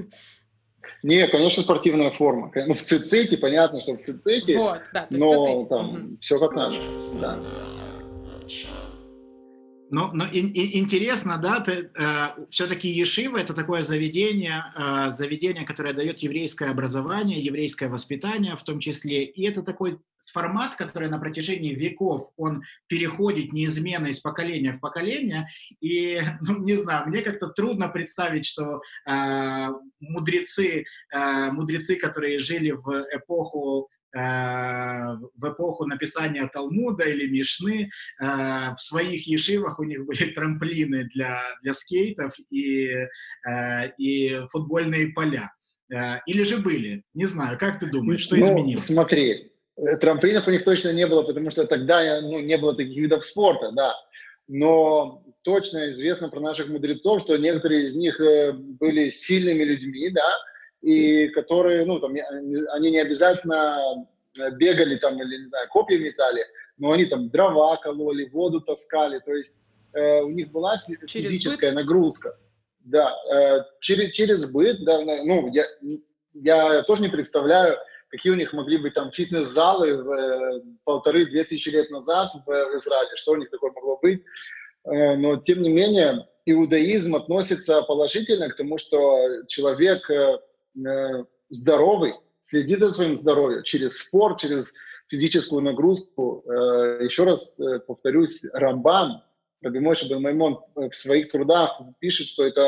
Не, 1.03 1.27
конечно, 1.27 1.63
спортивная 1.63 2.12
форма. 2.12 2.51
Ну, 2.55 2.74
в 2.74 2.81
циците, 2.81 3.38
понятно, 3.38 3.81
что 3.81 3.93
в 3.93 4.03
циците, 4.03 4.57
вот, 4.57 4.81
да, 4.93 5.05
но 5.10 5.45
циците. 5.45 5.69
там 5.69 5.89
угу. 5.89 6.17
все 6.22 6.39
как 6.39 6.53
надо. 6.53 6.77
Да. 7.19 7.39
Но, 9.93 10.09
но 10.12 10.25
и, 10.25 10.39
и, 10.39 10.79
интересно, 10.79 11.38
да, 11.38 11.59
ты, 11.59 11.91
э, 11.95 12.27
все-таки 12.50 12.89
Ешива 12.89 13.38
это 13.38 13.53
такое 13.53 13.83
заведение, 13.83 14.63
э, 14.75 15.12
заведение, 15.12 15.65
которое 15.65 15.93
дает 15.93 16.17
еврейское 16.23 16.71
образование, 16.71 17.39
еврейское 17.39 17.89
воспитание 17.89 18.55
в 18.55 18.63
том 18.63 18.79
числе. 18.79 19.23
И 19.23 19.43
это 19.47 19.62
такой 19.62 20.00
формат, 20.31 20.77
который 20.77 21.09
на 21.09 21.19
протяжении 21.19 21.75
веков, 21.75 22.31
он 22.38 22.63
переходит 22.88 23.53
неизменно 23.53 24.07
из 24.07 24.19
поколения 24.19 24.73
в 24.73 24.79
поколение. 24.79 25.47
И, 25.79 26.21
ну, 26.41 26.57
не 26.57 26.73
знаю, 26.73 27.07
мне 27.07 27.21
как-то 27.21 27.50
трудно 27.50 27.88
представить, 27.88 28.47
что 28.47 28.81
э, 29.07 29.67
мудрецы, 30.00 30.85
э, 31.13 31.51
мудрецы, 31.51 31.97
которые 31.97 32.39
жили 32.39 32.71
в 32.71 33.05
эпоху 33.12 33.89
в 34.13 35.51
эпоху 35.51 35.86
написания 35.86 36.48
Талмуда 36.48 37.05
или 37.05 37.27
Мишны 37.27 37.89
э, 38.22 38.25
в 38.25 38.77
своих 38.77 39.27
ешивах 39.27 39.79
у 39.79 39.84
них 39.84 40.05
были 40.05 40.32
трамплины 40.32 41.10
для, 41.13 41.39
для 41.63 41.74
скейтов 41.74 42.36
и, 42.51 42.89
э, 42.89 43.89
и 43.98 44.41
футбольные 44.51 45.08
поля. 45.10 45.51
Или 46.25 46.43
же 46.43 46.58
были? 46.58 47.03
Не 47.13 47.27
знаю, 47.27 47.60
как 47.60 47.79
ты 47.79 47.86
думаешь, 47.86 48.22
что 48.22 48.36
ну, 48.36 48.46
изменилось? 48.46 48.86
Смотри, 48.86 49.51
трамплинов 50.01 50.48
у 50.48 50.51
них 50.51 50.63
точно 50.63 50.91
не 50.91 51.05
было, 51.05 51.22
потому 51.22 51.51
что 51.51 51.67
тогда 51.67 52.20
ну, 52.22 52.39
не 52.39 52.58
было 52.58 52.75
таких 52.75 52.98
видов 52.98 53.24
спорта, 53.24 53.72
да. 53.74 53.93
Но 54.48 55.24
точно 55.43 55.91
известно 55.91 56.29
про 56.29 56.39
наших 56.39 56.70
мудрецов, 56.70 57.22
что 57.22 57.38
некоторые 57.38 57.84
из 57.84 57.96
них 57.96 58.20
были 58.20 59.12
сильными 59.12 59.63
людьми, 59.63 60.10
да, 60.10 60.25
и 60.83 61.29
которые, 61.29 61.85
ну, 61.85 61.99
там, 61.99 62.13
они 62.73 62.91
не 62.91 62.99
обязательно 62.99 64.05
э, 64.37 64.51
бегали 64.51 64.97
там 64.97 65.19
или, 65.21 65.43
не 65.43 65.47
знаю, 65.47 65.69
копья 65.69 65.97
метали, 65.97 66.45
но 66.77 66.91
они 66.91 67.05
там 67.05 67.29
дрова 67.29 67.77
кололи, 67.77 68.29
воду 68.29 68.59
таскали, 68.59 69.19
то 69.19 69.33
есть 69.33 69.61
э, 69.93 70.19
у 70.19 70.29
них 70.29 70.51
была 70.51 70.83
через 71.07 71.29
физическая 71.29 71.71
быт? 71.71 71.85
нагрузка. 71.85 72.37
Да, 72.81 73.15
э, 73.33 73.63
через, 73.79 74.11
через 74.11 74.51
быт, 74.51 74.83
да, 74.83 74.99
ну, 74.99 75.49
я, 75.53 75.65
я 76.33 76.83
тоже 76.83 77.01
не 77.01 77.07
представляю, 77.07 77.77
какие 78.09 78.33
у 78.33 78.35
них 78.35 78.51
могли 78.51 78.77
быть 78.77 78.93
там 78.93 79.09
фитнес-залы 79.09 80.03
в 80.03 80.11
э, 80.11 80.61
полторы-две 80.83 81.45
тысячи 81.45 81.69
лет 81.69 81.89
назад 81.91 82.29
в, 82.45 82.45
в 82.45 82.75
Израиле, 82.75 83.15
что 83.15 83.31
у 83.31 83.37
них 83.37 83.49
такое 83.49 83.71
могло 83.71 83.97
быть. 84.01 84.21
Э, 84.83 85.15
но, 85.15 85.37
тем 85.37 85.61
не 85.61 85.69
менее, 85.69 86.27
иудаизм 86.45 87.15
относится 87.15 87.83
положительно 87.83 88.49
к 88.49 88.57
тому, 88.57 88.77
что 88.77 89.45
человек 89.47 90.09
Э, 90.09 90.37
здоровый, 91.49 92.13
следит 92.41 92.79
за 92.79 92.91
своим 92.91 93.17
здоровьем 93.17 93.63
через 93.63 93.97
спорт, 93.97 94.39
через 94.39 94.73
физическую 95.07 95.61
нагрузку. 95.61 96.43
Э, 96.45 97.03
еще 97.03 97.23
раз 97.23 97.59
э, 97.59 97.79
повторюсь, 97.79 98.45
Рамбан, 98.53 99.23
Рабимойша 99.61 100.09
Бен 100.09 100.21
Маймон 100.21 100.59
в 100.75 100.93
своих 100.93 101.31
трудах 101.31 101.79
пишет, 101.99 102.27
что 102.27 102.45
это 102.45 102.67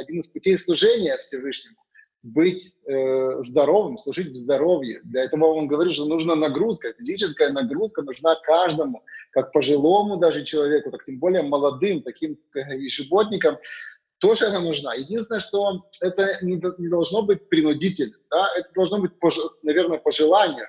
один 0.00 0.20
из 0.20 0.26
путей 0.26 0.58
служения 0.58 1.16
Всевышнему. 1.18 1.76
Быть 2.22 2.74
э, 2.86 3.40
здоровым, 3.40 3.96
служить 3.96 4.28
в 4.28 4.36
здоровье. 4.36 5.00
Для 5.04 5.24
этого 5.24 5.46
он 5.46 5.68
говорит, 5.68 5.94
что 5.94 6.06
нужна 6.06 6.34
нагрузка, 6.34 6.92
физическая 6.94 7.50
нагрузка 7.50 8.02
нужна 8.02 8.34
каждому, 8.42 9.02
как 9.30 9.52
пожилому 9.52 10.16
даже 10.16 10.44
человеку, 10.44 10.90
так 10.90 11.04
тем 11.04 11.18
более 11.18 11.42
молодым, 11.42 12.02
таким 12.02 12.38
ежеботникам 12.54 13.58
тоже 14.24 14.46
она 14.46 14.60
нужна. 14.60 14.94
Единственное, 14.94 15.40
что 15.40 15.84
это 16.00 16.38
не, 16.40 16.54
не 16.78 16.88
должно 16.88 17.22
быть 17.22 17.46
принудительно, 17.50 18.16
да? 18.30 18.48
это 18.56 18.70
должно 18.74 18.98
быть, 18.98 19.12
наверное, 19.62 19.98
по 19.98 20.10
желанию. 20.12 20.66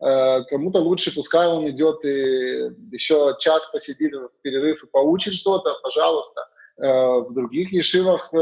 Э, 0.00 0.42
кому-то 0.44 0.78
лучше, 0.80 1.14
пускай 1.14 1.46
он 1.46 1.68
идет 1.68 2.02
и 2.06 2.70
еще 2.90 3.36
час 3.40 3.70
посидит 3.70 4.14
в 4.14 4.30
перерыв 4.40 4.82
и 4.82 4.86
поучит 4.86 5.34
что-то, 5.34 5.74
пожалуйста. 5.82 6.48
Э, 6.78 6.86
в 7.28 7.34
других 7.34 7.74
ешивах 7.74 8.32
э, 8.32 8.36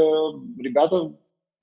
ребята 0.61 1.13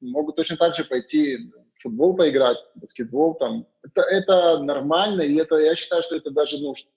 могут 0.02 0.36
точно 0.36 0.58
так 0.58 0.76
же 0.76 0.84
пойти 0.84 1.38
футбол 1.78 2.14
поиграть, 2.14 2.58
баскетбол 2.74 3.36
там. 3.36 3.66
Это, 3.82 4.02
это 4.02 4.58
нормально, 4.58 5.22
и 5.22 5.36
это, 5.36 5.56
я 5.56 5.74
считаю, 5.74 6.02
что 6.02 6.16
это 6.16 6.30
даже 6.30 6.58
нужно 6.58 6.90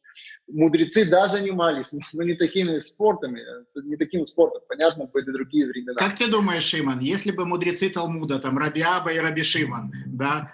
мудрецы, 0.48 1.10
да, 1.10 1.28
занимались, 1.28 1.94
но 2.14 2.24
не 2.24 2.36
такими 2.36 2.80
спортами, 2.80 3.42
не 3.84 3.96
таким 3.96 4.26
спортом. 4.26 4.62
Понятно, 4.68 5.06
были 5.06 5.32
другие 5.32 5.68
времена. 5.68 5.96
Как 5.96 6.18
ты 6.18 6.28
думаешь, 6.28 6.64
Шиман, 6.64 7.00
если 7.00 7.32
бы 7.32 7.46
мудрецы 7.46 7.90
Талмуда, 7.90 8.40
там, 8.40 8.58
Рабиаба 8.58 9.12
и 9.14 9.18
Раби 9.18 9.44
Шиман, 9.44 9.92
да, 10.08 10.52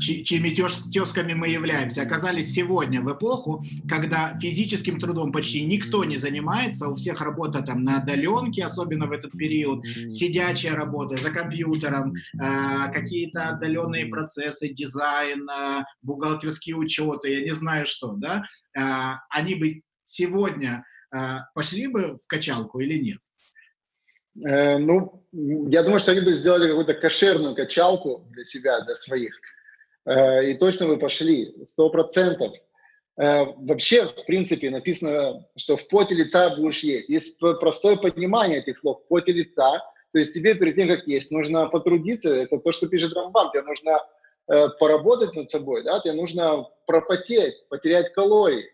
чьими 0.00 0.50
тезками 0.50 1.34
мы 1.34 1.48
являемся, 1.48 2.02
оказались 2.02 2.52
сегодня 2.52 3.00
в 3.00 3.12
эпоху, 3.12 3.64
когда 3.88 4.38
физическим 4.38 4.98
трудом 4.98 5.32
почти 5.32 5.64
никто 5.64 6.04
не 6.04 6.16
занимается, 6.16 6.88
у 6.88 6.94
всех 6.94 7.20
работа 7.20 7.62
там 7.62 7.84
на 7.84 7.98
отдаленке, 7.98 8.64
особенно 8.64 9.06
в 9.06 9.12
этот 9.12 9.32
период, 9.32 9.84
сидячая 10.08 10.74
работа 10.74 11.16
за 11.16 11.30
компьютером, 11.30 12.14
э, 12.14 12.92
какие-то 12.92 13.48
отдаленные 13.48 14.06
процессы, 14.06 14.68
дизайн, 14.68 15.48
э, 15.48 15.84
бухгалтерские 16.02 16.76
учеты, 16.76 17.30
я 17.30 17.44
не 17.44 17.52
знаю 17.52 17.86
что, 17.86 18.12
да, 18.12 18.44
а, 18.76 19.18
они 19.34 19.54
бы 19.54 19.82
сегодня 20.04 20.84
а, 21.10 21.40
пошли 21.54 21.86
бы 21.86 22.18
в 22.22 22.26
качалку 22.26 22.80
или 22.80 22.98
нет? 22.98 23.18
Э, 24.46 24.78
ну, 24.78 25.26
я 25.32 25.82
думаю, 25.82 26.00
что 26.00 26.12
они 26.12 26.20
бы 26.20 26.32
сделали 26.32 26.68
какую-то 26.68 26.94
кошерную 26.94 27.54
качалку 27.54 28.26
для 28.30 28.44
себя, 28.44 28.80
для 28.80 28.96
своих. 28.96 29.38
Э, 30.06 30.50
и 30.50 30.58
точно 30.58 30.86
бы 30.86 30.98
пошли, 30.98 31.54
сто 31.64 31.90
процентов. 31.90 32.52
Э, 33.16 33.44
вообще, 33.44 34.06
в 34.06 34.24
принципе, 34.26 34.70
написано, 34.70 35.46
что 35.56 35.76
в 35.76 35.86
поте 35.88 36.14
лица 36.14 36.56
будешь 36.56 36.82
есть. 36.82 37.08
Есть 37.08 37.38
простое 37.38 37.96
понимание 37.96 38.60
этих 38.60 38.78
слов. 38.78 39.02
В 39.04 39.08
поте 39.08 39.32
лица. 39.32 39.78
То 40.12 40.18
есть 40.18 40.34
тебе 40.34 40.54
перед 40.54 40.76
тем, 40.76 40.88
как 40.88 41.06
есть, 41.06 41.30
нужно 41.30 41.66
потрудиться. 41.66 42.34
Это 42.34 42.58
то, 42.58 42.72
что 42.72 42.88
пишет 42.88 43.14
Рамбан. 43.14 43.50
Тебе 43.50 43.62
нужно 43.62 44.00
Э, 44.46 44.68
поработать 44.78 45.34
над 45.34 45.50
собой, 45.50 45.82
да, 45.84 46.00
тебе 46.00 46.12
нужно 46.12 46.68
пропотеть, 46.86 47.66
потерять 47.70 48.12
калории. 48.12 48.70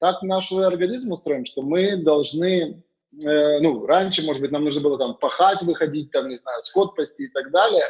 Так 0.00 0.22
наш 0.22 0.52
организм 0.52 1.12
устроен, 1.12 1.44
что 1.44 1.62
мы 1.62 1.96
должны, 1.96 2.82
э, 3.24 3.60
ну, 3.60 3.86
раньше, 3.86 4.24
может 4.24 4.40
быть, 4.40 4.52
нам 4.52 4.64
нужно 4.64 4.80
было 4.80 4.98
там 4.98 5.16
пахать, 5.16 5.62
выходить, 5.62 6.12
там, 6.12 6.28
не 6.28 6.36
знаю, 6.36 6.62
сход 6.62 6.94
пасти 6.94 7.24
и 7.24 7.28
так 7.28 7.50
далее, 7.50 7.84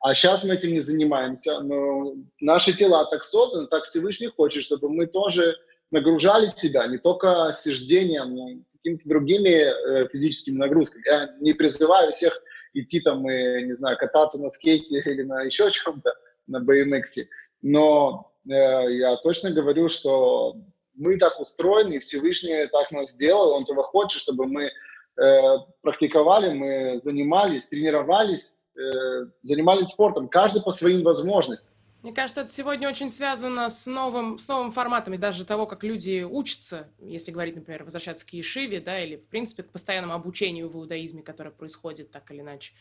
а 0.00 0.14
сейчас 0.14 0.44
мы 0.44 0.54
этим 0.54 0.72
не 0.72 0.80
занимаемся. 0.80 1.60
Но 1.60 2.14
наши 2.40 2.76
тела 2.76 3.06
так 3.10 3.24
созданы, 3.24 3.68
так 3.68 3.84
Всевышний 3.84 4.28
хочет, 4.28 4.64
чтобы 4.64 4.90
мы 4.90 5.06
тоже 5.06 5.56
нагружали 5.90 6.46
себя 6.54 6.86
не 6.86 6.98
только 6.98 7.52
сиждением, 7.54 8.34
но 8.34 8.48
какими-то 8.74 9.08
другими 9.08 9.48
э, 9.48 10.08
физическими 10.08 10.58
нагрузками. 10.58 11.04
Я 11.06 11.34
не 11.40 11.54
призываю 11.54 12.12
всех 12.12 12.38
идти 12.74 13.00
там 13.00 13.28
и, 13.30 13.64
не 13.64 13.74
знаю, 13.74 13.96
кататься 13.96 14.42
на 14.42 14.50
скейте 14.50 14.98
или 15.06 15.22
на 15.22 15.42
еще 15.42 15.70
чем-то, 15.70 16.12
на 16.48 16.62
BMX. 16.62 17.22
Но 17.62 18.30
э, 18.46 18.52
я 18.52 19.16
точно 19.16 19.52
говорю, 19.52 19.88
что 19.88 20.56
мы 20.94 21.18
так 21.18 21.40
устроены, 21.40 21.94
и 21.94 21.98
Всевышний 21.98 22.66
так 22.68 22.90
нас 22.90 23.12
сделал, 23.12 23.52
Он 23.52 23.64
этого 23.64 23.82
хочет, 23.82 24.20
чтобы 24.20 24.46
мы 24.46 24.70
э, 25.16 25.58
практиковали, 25.82 26.52
мы 26.52 27.00
занимались, 27.02 27.66
тренировались, 27.66 28.62
э, 28.76 29.26
занимались 29.42 29.88
спортом, 29.88 30.28
каждый 30.28 30.62
по 30.62 30.70
своим 30.70 31.02
возможностям. 31.02 31.74
Мне 32.02 32.12
кажется, 32.12 32.42
это 32.42 32.50
сегодня 32.50 32.86
очень 32.86 33.08
связано 33.08 33.70
с 33.70 33.86
новым, 33.86 34.38
с 34.38 34.46
новым 34.46 34.70
форматом 34.72 35.14
и 35.14 35.18
даже 35.18 35.46
того, 35.46 35.66
как 35.66 35.84
люди 35.84 36.22
учатся, 36.22 36.90
если 36.98 37.32
говорить, 37.32 37.56
например, 37.56 37.84
возвращаться 37.84 38.26
к 38.26 38.34
Ешиве, 38.34 38.80
да, 38.80 39.00
или, 39.00 39.16
в 39.16 39.26
принципе, 39.26 39.62
к 39.62 39.72
постоянному 39.72 40.12
обучению 40.12 40.68
в 40.68 40.76
иудаизме, 40.76 41.22
которое 41.22 41.50
происходит 41.50 42.10
так 42.10 42.30
или 42.30 42.40
иначе, 42.40 42.74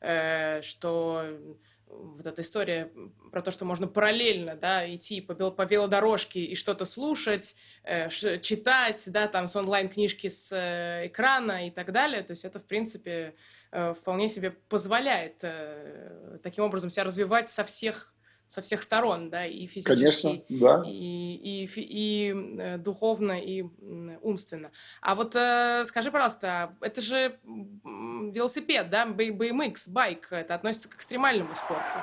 э, 0.00 0.60
что 0.60 1.24
вот 1.88 2.26
эта 2.26 2.42
история 2.42 2.90
про 3.30 3.42
то, 3.42 3.50
что 3.50 3.64
можно 3.64 3.86
параллельно, 3.86 4.56
да, 4.56 4.92
идти 4.92 5.20
по, 5.20 5.34
по 5.34 5.62
велодорожке 5.62 6.40
и 6.40 6.54
что-то 6.54 6.84
слушать, 6.84 7.56
э, 7.84 8.08
читать, 8.10 9.04
да, 9.06 9.28
там 9.28 9.48
с 9.48 9.56
онлайн-книжки 9.56 10.28
с 10.28 10.52
э, 10.52 11.06
экрана 11.06 11.66
и 11.66 11.70
так 11.70 11.92
далее, 11.92 12.22
то 12.22 12.32
есть 12.32 12.44
это, 12.44 12.58
в 12.58 12.66
принципе, 12.66 13.34
э, 13.70 13.94
вполне 13.94 14.28
себе 14.28 14.50
позволяет 14.50 15.38
э, 15.42 16.38
таким 16.42 16.64
образом 16.64 16.90
себя 16.90 17.04
развивать 17.04 17.50
со 17.50 17.64
всех 17.64 18.12
со 18.48 18.62
всех 18.62 18.82
сторон, 18.82 19.28
да, 19.30 19.44
и 19.44 19.66
физически, 19.66 20.22
Конечно, 20.22 20.42
да. 20.48 20.82
и, 20.86 21.64
и, 21.64 21.68
и, 21.76 22.34
э, 22.58 22.78
духовно, 22.78 23.40
и 23.40 23.64
умственно. 24.22 24.70
А 25.00 25.14
вот 25.14 25.34
э, 25.34 25.84
скажи, 25.86 26.10
пожалуйста, 26.10 26.74
это 26.80 27.00
же 27.00 27.38
велосипед, 27.44 28.88
да, 28.90 29.06
BMX, 29.06 29.90
байк, 29.90 30.28
это 30.30 30.54
относится 30.54 30.88
к 30.88 30.94
экстремальному 30.94 31.54
спорту. 31.54 31.98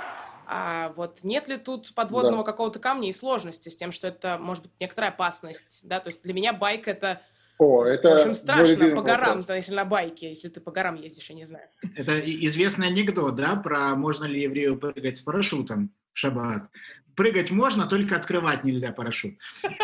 А 0.46 0.90
вот 0.98 1.24
нет 1.24 1.48
ли 1.48 1.58
тут 1.58 1.96
подводного 1.96 2.44
да. 2.44 2.52
какого-то 2.52 2.80
камня 2.80 3.08
и 3.08 3.14
сложности 3.14 3.70
с 3.70 3.78
тем, 3.78 3.94
что 3.94 4.08
это 4.08 4.38
может 4.38 4.64
быть 4.64 4.74
некоторая 4.80 5.12
опасность, 5.12 5.88
да, 5.88 6.00
то 6.00 6.10
есть 6.10 6.22
для 6.24 6.34
меня 6.34 6.52
байк 6.52 6.88
это 6.88 7.22
о, 7.60 7.86
это 7.86 8.10
в 8.10 8.14
общем, 8.14 8.34
страшно 8.34 8.96
по 8.96 9.02
горам, 9.02 9.42
то, 9.42 9.56
если 9.56 9.74
на 9.74 9.86
байке, 9.86 10.30
если 10.30 10.50
ты 10.50 10.60
по 10.60 10.72
горам 10.72 10.96
ездишь, 10.96 11.30
я 11.30 11.36
не 11.36 11.46
знаю. 11.46 11.68
Это 11.96 12.20
известный 12.20 12.88
анекдот, 12.88 13.36
да, 13.36 13.56
про 13.56 13.96
можно 13.96 14.26
ли 14.26 14.42
еврею 14.42 14.78
прыгать 14.78 15.18
с 15.18 15.22
парашютом 15.22 15.94
в 16.14 16.20
шаббат. 16.20 16.70
Прыгать 17.16 17.52
можно, 17.52 17.86
только 17.86 18.16
открывать 18.16 18.64
нельзя 18.64 18.92
парашют. 18.92 19.36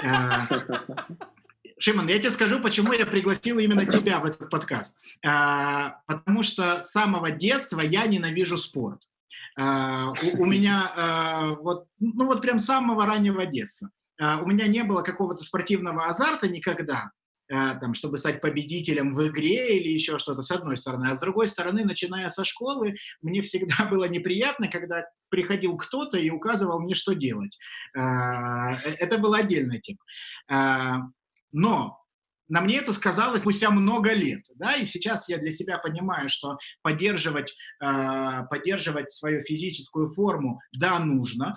А, 0.04 0.48
Шимон, 1.78 2.08
я 2.08 2.20
тебе 2.20 2.32
скажу, 2.32 2.60
почему 2.60 2.94
я 2.94 3.06
пригласил 3.06 3.60
именно 3.60 3.86
тебя 3.86 4.20
в 4.20 4.26
этот 4.26 4.50
подкаст. 4.50 5.00
А, 5.26 6.02
потому 6.08 6.44
что 6.44 6.82
с 6.82 6.92
самого 6.92 7.32
детства 7.32 7.82
я 7.82 8.06
ненавижу 8.08 8.58
спорт. 8.58 9.02
А, 9.56 10.14
у 10.38 10.46
меня 10.46 11.56
вот, 11.62 11.88
ну 12.00 12.26
вот 12.26 12.42
прям 12.42 12.60
с 12.60 12.66
самого 12.66 13.06
раннего 13.06 13.46
детства. 13.46 13.90
У 14.20 14.48
меня 14.48 14.68
не 14.68 14.84
было 14.84 15.02
какого-то 15.02 15.44
спортивного 15.44 16.08
азарта 16.08 16.50
никогда. 16.50 17.12
Э, 17.52 17.80
там, 17.80 17.96
чтобы 17.96 18.20
стать 18.20 18.42
победителем 18.42 19.16
в 19.16 19.28
игре 19.28 19.80
или 19.80 19.90
еще 19.90 20.20
что-то, 20.20 20.44
с 20.44 20.52
одной 20.52 20.78
стороны. 20.78 21.10
А 21.10 21.16
с 21.16 21.20
другой 21.20 21.48
стороны, 21.48 21.84
начиная 21.84 22.30
со 22.30 22.46
школы, 22.46 22.96
мне 23.24 23.42
всегда 23.42 23.86
было 23.90 24.08
неприятно, 24.08 24.68
когда 24.68 25.06
приходил 25.30 25.76
кто-то 25.78 26.20
и 26.20 26.30
указывал 26.30 26.80
мне, 26.80 26.94
что 26.94 27.16
делать. 27.16 27.58
Э, 27.98 28.02
э, 28.02 28.96
это 29.00 29.18
была 29.18 29.40
отдельная 29.40 29.80
тема. 29.80 31.12
Но 31.52 32.00
на 32.48 32.62
мне 32.62 32.78
это 32.78 32.94
сказалось 32.94 33.42
спустя 33.42 33.72
много 33.72 34.14
лет, 34.14 34.46
да, 34.56 34.76
и 34.76 34.86
сейчас 34.86 35.28
я 35.30 35.40
для 35.40 35.50
себя 35.50 35.80
понимаю, 35.80 36.30
что 36.30 36.58
поддерживать, 36.84 37.56
поддерживать 37.80 39.12
свою 39.12 39.42
физическую 39.42 40.14
форму, 40.14 40.60
да, 40.74 41.00
нужно, 41.00 41.54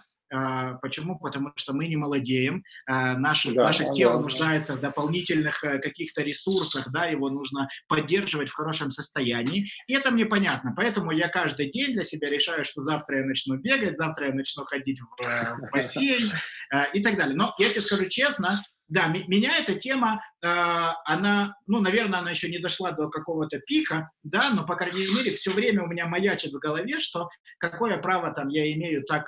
почему? 0.81 1.19
Потому 1.19 1.53
что 1.57 1.73
мы 1.73 1.87
не 1.89 1.97
молодеем, 1.97 2.65
а, 2.87 3.17
наше, 3.17 3.53
да, 3.53 3.65
наше 3.65 3.93
тело 3.93 4.15
да. 4.15 4.21
нуждается 4.21 4.75
в 4.75 4.81
дополнительных 4.81 5.63
э, 5.65 5.79
каких-то 5.79 6.23
ресурсах, 6.23 6.91
да, 6.91 7.07
его 7.07 7.29
нужно 7.29 7.69
поддерживать 7.89 8.49
в 8.49 8.55
хорошем 8.55 8.91
состоянии, 8.91 9.69
и 9.87 9.95
это 9.95 10.11
мне 10.11 10.27
понятно, 10.27 10.73
поэтому 10.75 11.11
я 11.13 11.29
каждый 11.29 11.71
день 11.71 11.93
для 11.93 12.05
себя 12.05 12.31
решаю, 12.31 12.65
что 12.65 12.81
завтра 12.83 13.19
я 13.19 13.27
начну 13.27 13.57
бегать, 13.57 13.97
завтра 13.97 14.29
я 14.29 14.35
начну 14.35 14.65
ходить 14.65 15.01
в, 15.01 15.23
э, 15.23 15.55
в 15.55 15.71
бассейн 15.71 16.33
э, 16.73 16.91
и 16.95 17.03
так 17.03 17.17
далее. 17.17 17.37
Но 17.37 17.55
я 17.59 17.69
тебе 17.69 17.81
скажу 17.81 18.09
честно, 18.09 18.49
да, 18.89 19.07
меня 19.07 19.57
эта 19.59 19.75
тема, 19.75 20.23
она, 20.43 21.57
ну, 21.67 21.81
наверное, 21.81 22.19
она 22.19 22.31
еще 22.31 22.51
не 22.51 22.59
дошла 22.59 22.91
до 22.91 23.09
какого-то 23.09 23.59
пика, 23.61 24.11
да, 24.23 24.43
но, 24.55 24.67
по 24.67 24.77
крайней 24.77 25.07
мере, 25.07 25.35
все 25.35 25.51
время 25.51 25.85
у 25.85 25.87
меня 25.87 26.05
маячит 26.07 26.53
в 26.53 26.59
голове, 26.59 27.01
что 27.01 27.31
какое 27.57 27.97
право 27.97 28.35
там 28.35 28.49
я 28.49 28.71
имею 28.71 29.03
так 29.05 29.25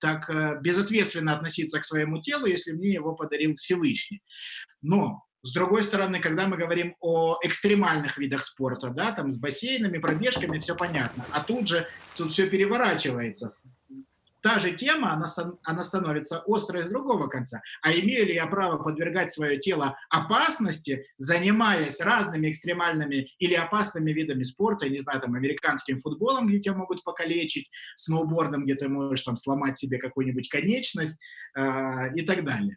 так 0.00 0.28
э, 0.30 0.58
безответственно 0.60 1.34
относиться 1.34 1.80
к 1.80 1.84
своему 1.84 2.20
телу, 2.20 2.46
если 2.46 2.72
мне 2.72 2.94
его 2.94 3.14
подарил 3.14 3.54
Всевышний. 3.54 4.22
Но 4.82 5.24
с 5.42 5.52
другой 5.52 5.82
стороны, 5.82 6.20
когда 6.20 6.46
мы 6.46 6.56
говорим 6.56 6.96
о 7.00 7.38
экстремальных 7.42 8.18
видах 8.18 8.44
спорта, 8.44 8.90
да, 8.90 9.12
там 9.12 9.30
с 9.30 9.38
бассейнами, 9.38 9.98
пробежками, 9.98 10.58
все 10.58 10.74
понятно. 10.74 11.24
А 11.30 11.42
тут 11.42 11.68
же 11.68 11.86
тут 12.16 12.32
все 12.32 12.48
переворачивается 12.48 13.52
та 14.42 14.58
же 14.58 14.72
тема, 14.72 15.12
она, 15.12 15.26
она 15.62 15.82
становится 15.82 16.42
острой 16.46 16.84
с 16.84 16.88
другого 16.88 17.28
конца. 17.28 17.60
А 17.82 17.92
имею 17.92 18.26
ли 18.26 18.34
я 18.34 18.46
право 18.46 18.82
подвергать 18.82 19.32
свое 19.32 19.58
тело 19.58 19.96
опасности, 20.08 21.06
занимаясь 21.18 22.00
разными 22.00 22.50
экстремальными 22.50 23.28
или 23.38 23.54
опасными 23.54 24.12
видами 24.12 24.42
спорта, 24.42 24.88
не 24.88 24.98
знаю, 24.98 25.20
там, 25.20 25.34
американским 25.34 25.98
футболом, 25.98 26.48
где 26.48 26.60
тебя 26.60 26.74
могут 26.74 27.04
покалечить, 27.04 27.70
сноубордом, 27.96 28.64
где 28.64 28.74
ты 28.74 28.88
можешь 28.88 29.24
там 29.24 29.36
сломать 29.36 29.78
себе 29.78 29.98
какую-нибудь 29.98 30.48
конечность 30.48 31.22
э, 31.56 32.14
и 32.14 32.22
так 32.22 32.44
далее. 32.44 32.76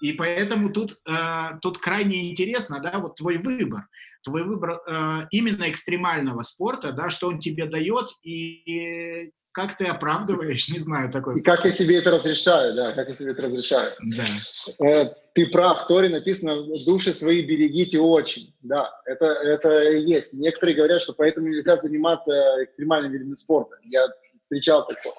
И 0.00 0.12
поэтому 0.14 0.70
тут, 0.70 0.92
э, 1.06 1.58
тут 1.60 1.78
крайне 1.78 2.30
интересно, 2.30 2.80
да, 2.80 2.98
вот 2.98 3.16
твой 3.16 3.36
выбор, 3.36 3.86
твой 4.22 4.44
выбор 4.44 4.80
э, 4.86 5.26
именно 5.30 5.70
экстремального 5.70 6.42
спорта, 6.42 6.92
да, 6.92 7.10
что 7.10 7.28
он 7.28 7.38
тебе 7.38 7.66
дает 7.66 8.08
и 8.22 9.30
как 9.52 9.76
ты 9.76 9.86
оправдываешь, 9.86 10.68
не 10.68 10.78
знаю, 10.78 11.10
такой... 11.10 11.40
И 11.40 11.42
как 11.42 11.64
я 11.64 11.72
себе 11.72 11.98
это 11.98 12.12
разрешаю, 12.12 12.74
да, 12.74 12.92
как 12.92 13.08
я 13.08 13.14
себе 13.14 13.32
это 13.32 13.42
разрешаю. 13.42 13.92
Да. 14.00 14.24
Э, 14.86 15.06
ты 15.34 15.46
прав, 15.48 15.82
в 15.82 15.86
Торе 15.88 16.08
написано, 16.08 16.64
души 16.86 17.12
свои 17.12 17.44
берегите 17.44 17.98
очень, 17.98 18.54
да, 18.62 18.90
это, 19.06 19.26
это 19.26 19.90
есть. 19.92 20.34
Некоторые 20.34 20.76
говорят, 20.76 21.02
что 21.02 21.14
поэтому 21.14 21.48
нельзя 21.48 21.76
заниматься 21.76 22.32
экстремальными 22.62 23.14
видами 23.14 23.34
спорта. 23.34 23.76
Я 23.84 24.06
встречал 24.40 24.86
такое. 24.86 25.14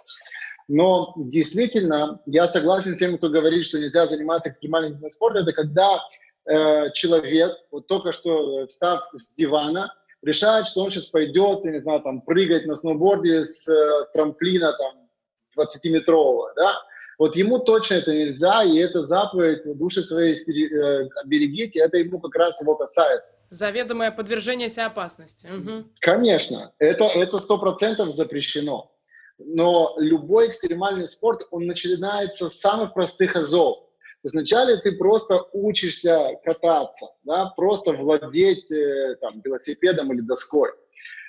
Но 0.69 1.13
действительно, 1.17 2.21
я 2.25 2.47
согласен 2.47 2.95
с 2.95 2.99
тем, 2.99 3.17
кто 3.17 3.27
говорит, 3.27 3.65
что 3.65 3.79
нельзя 3.79 4.07
заниматься 4.07 4.49
экстремальным 4.49 4.93
видом 4.93 5.09
спорта, 5.09 5.39
это 5.39 5.51
когда 5.51 5.99
э, 6.45 6.91
человек, 6.93 7.51
вот 7.71 7.87
только 7.87 8.13
что 8.13 8.65
встав 8.67 9.03
с 9.13 9.35
дивана, 9.35 9.93
решает, 10.21 10.67
что 10.67 10.84
он 10.84 10.91
сейчас 10.91 11.07
пойдет, 11.07 11.65
я 11.65 11.71
не 11.71 11.81
знаю, 11.81 12.01
там, 12.01 12.21
прыгать 12.21 12.65
на 12.65 12.75
сноуборде 12.75 13.45
с 13.45 13.67
э, 13.67 14.05
трамплина 14.13 14.73
там 14.73 15.10
20-метрового, 15.57 16.53
да, 16.55 16.81
вот 17.21 17.36
ему 17.36 17.60
точно 17.60 17.95
это 17.95 18.12
нельзя, 18.12 18.63
и 18.63 18.77
это 18.77 19.03
заповедь 19.03 19.62
души 19.77 20.01
своей 20.01 20.34
э, 20.34 21.07
берегите, 21.25 21.79
это 21.79 21.97
ему 21.97 22.19
как 22.19 22.34
раз 22.34 22.60
его 22.63 22.75
касается. 22.75 23.38
Заведомое 23.51 24.10
подвержение 24.10 24.69
себе 24.69 24.86
опасности. 24.86 25.47
Угу. 25.47 25.89
Конечно, 25.99 26.73
это 26.79 27.05
это 27.05 27.38
сто 27.38 27.60
процентов 27.60 28.12
запрещено. 28.12 28.91
Но 29.38 29.93
любой 29.99 30.47
экстремальный 30.47 31.07
спорт, 31.07 31.43
он 31.51 31.67
начинается 31.67 32.49
с 32.49 32.60
самых 32.60 32.95
простых 32.95 33.36
азов. 33.36 33.84
Вначале 34.23 34.77
ты 34.77 34.91
просто 34.93 35.47
учишься 35.51 36.39
кататься, 36.43 37.07
да, 37.23 37.47
просто 37.55 37.93
владеть 37.93 38.71
э, 38.71 39.15
там, 39.19 39.41
велосипедом 39.43 40.13
или 40.13 40.21
доской. 40.21 40.69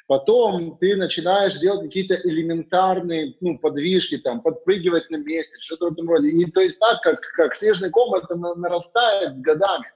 Потом 0.06 0.76
ты 0.78 0.96
начинаешь 0.96 1.58
делать 1.58 1.86
какие-то 1.86 2.16
элементарные 2.16 3.34
ну, 3.40 3.58
подвижки, 3.58 4.18
там, 4.18 4.42
подпрыгивать 4.42 5.08
на 5.10 5.16
месте, 5.16 5.56
что-то 5.62 5.88
в 5.88 5.92
этом 5.94 6.08
роде. 6.08 6.28
И 6.28 6.50
то 6.50 6.60
есть 6.60 6.78
так, 6.80 7.00
как, 7.00 7.20
как 7.20 7.56
снежный 7.56 7.88
ком, 7.88 8.14
это 8.14 8.34
нарастает 8.34 9.38
с 9.38 9.42
годами. 9.42 9.90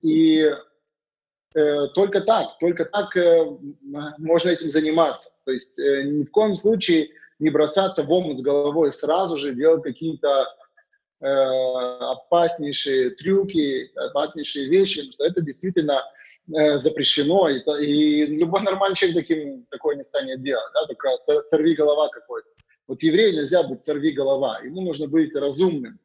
И 0.00 0.50
э, 1.54 1.86
только 1.94 2.22
так, 2.22 2.58
только 2.58 2.86
так 2.86 3.14
э, 3.18 3.44
можно 4.16 4.48
этим 4.48 4.70
заниматься. 4.70 5.32
То 5.44 5.50
есть 5.50 5.78
э, 5.78 6.04
ни 6.04 6.24
в 6.24 6.30
коем 6.30 6.56
случае 6.56 7.10
не 7.38 7.50
бросаться 7.50 8.04
в 8.04 8.10
омут 8.10 8.38
с 8.38 8.42
головой 8.42 8.92
сразу 8.92 9.36
же, 9.36 9.54
делать 9.54 9.82
какие-то 9.82 10.46
опаснейшие 11.20 13.10
трюки, 13.10 13.90
опаснейшие 13.96 14.68
вещи, 14.68 15.10
что 15.12 15.24
это 15.24 15.40
действительно 15.42 16.02
э, 16.54 16.78
запрещено, 16.78 17.48
и, 17.48 17.60
и 17.84 18.26
любой 18.26 18.62
нормальный 18.62 18.94
человек 18.94 19.26
таким, 19.26 19.66
такое 19.70 19.96
не 19.96 20.04
станет 20.04 20.42
делать, 20.42 20.72
да, 20.74 20.86
только 20.86 21.10
сорви 21.48 21.74
голова 21.74 22.08
какой-то. 22.08 22.48
Вот 22.86 23.02
еврею 23.02 23.34
нельзя 23.34 23.62
быть 23.64 23.82
сорви 23.82 24.12
голова, 24.12 24.60
ему 24.60 24.80
нужно 24.80 25.08
быть 25.08 25.34
разумным. 25.34 25.98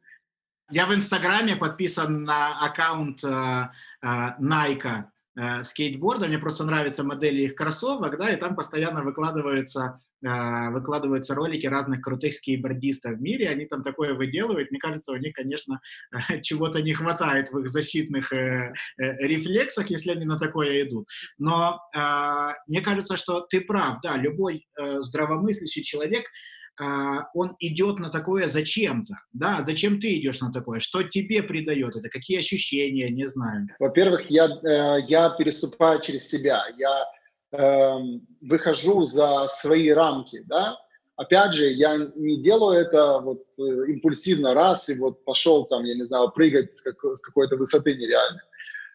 Я 0.70 0.86
в 0.86 0.94
Инстаграме 0.94 1.56
подписан 1.56 2.24
на 2.24 2.58
аккаунт 2.64 3.22
э, 3.22 3.28
э, 3.28 4.06
Nike, 4.40 5.04
э, 5.36 5.62
скейтборда, 5.62 6.26
мне 6.26 6.38
просто 6.38 6.64
нравятся 6.64 7.04
модели 7.04 7.42
их 7.42 7.54
кроссовок, 7.54 8.18
да, 8.18 8.30
и 8.30 8.36
там 8.36 8.56
постоянно 8.56 9.02
выкладываются, 9.02 9.98
э, 10.24 10.70
выкладываются 10.70 11.34
ролики 11.34 11.66
разных 11.66 12.00
крутых 12.00 12.34
скейтбордистов 12.34 13.18
в 13.18 13.22
мире, 13.22 13.48
они 13.48 13.66
там 13.66 13.82
такое 13.82 14.14
выделывают, 14.14 14.70
мне 14.70 14.80
кажется, 14.80 15.12
у 15.12 15.16
них, 15.16 15.34
конечно, 15.34 15.80
э, 16.12 16.40
чего-то 16.42 16.82
не 16.82 16.94
хватает 16.94 17.50
в 17.50 17.58
их 17.58 17.68
защитных 17.68 18.32
э, 18.32 18.72
э, 18.98 19.26
рефлексах, 19.26 19.90
если 19.90 20.12
они 20.12 20.24
на 20.24 20.38
такое 20.38 20.82
идут. 20.82 21.06
Но 21.38 21.80
э, 21.94 22.52
мне 22.66 22.80
кажется, 22.80 23.16
что 23.16 23.40
ты 23.40 23.60
прав, 23.60 23.98
да, 24.02 24.16
любой 24.16 24.66
э, 24.78 25.00
здравомыслящий 25.00 25.82
человек 25.82 26.24
он 26.78 27.56
идет 27.60 27.98
на 27.98 28.10
такое 28.10 28.48
зачем-то, 28.48 29.14
да, 29.32 29.62
зачем 29.62 30.00
ты 30.00 30.18
идешь 30.18 30.40
на 30.40 30.52
такое, 30.52 30.80
что 30.80 31.02
тебе 31.02 31.42
придает 31.42 31.96
это, 31.96 32.08
какие 32.08 32.38
ощущения, 32.38 33.08
не 33.08 33.28
знаю. 33.28 33.68
Во-первых, 33.78 34.30
я, 34.30 34.46
э, 34.46 35.04
я 35.06 35.30
переступаю 35.30 36.00
через 36.00 36.28
себя, 36.28 36.64
я 36.76 37.04
э, 37.52 37.94
выхожу 38.40 39.04
за 39.04 39.46
свои 39.48 39.90
рамки, 39.90 40.42
да, 40.46 40.76
опять 41.16 41.54
же, 41.54 41.70
я 41.70 41.96
не 42.16 42.42
делаю 42.42 42.80
это 42.80 43.20
вот 43.20 43.44
э, 43.58 43.62
импульсивно 43.62 44.54
раз 44.54 44.88
и 44.88 44.98
вот 44.98 45.24
пошел 45.24 45.64
там, 45.66 45.84
я 45.84 45.94
не 45.94 46.04
знаю, 46.04 46.30
прыгать 46.30 46.72
с, 46.74 46.82
с 46.82 47.20
какой-то 47.20 47.56
высоты 47.56 47.94
нереальной. 47.94 48.40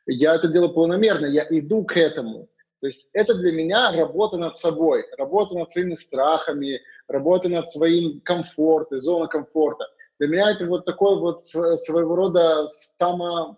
Я 0.06 0.36
это 0.36 0.48
делаю 0.48 0.74
планомерно, 0.74 1.28
я 1.28 1.46
иду 1.50 1.84
к 1.84 1.96
этому. 1.98 2.50
То 2.82 2.88
есть 2.88 3.10
это 3.13 3.36
для 3.36 3.52
меня 3.52 3.92
работа 3.92 4.38
над 4.38 4.58
собой, 4.58 5.04
работа 5.18 5.56
над 5.56 5.70
своими 5.70 5.96
страхами, 5.96 6.82
работа 7.10 7.50
над 7.50 7.69
своим 7.69 8.22
комфортом, 8.22 9.00
зона 9.00 9.28
комфорта. 9.28 9.86
Для 10.19 10.28
меня 10.28 10.52
это 10.52 10.65
вот 10.65 10.86
такой 10.86 11.19
вот 11.19 11.43
своего 11.43 12.15
рода 12.15 12.67
само, 12.98 13.58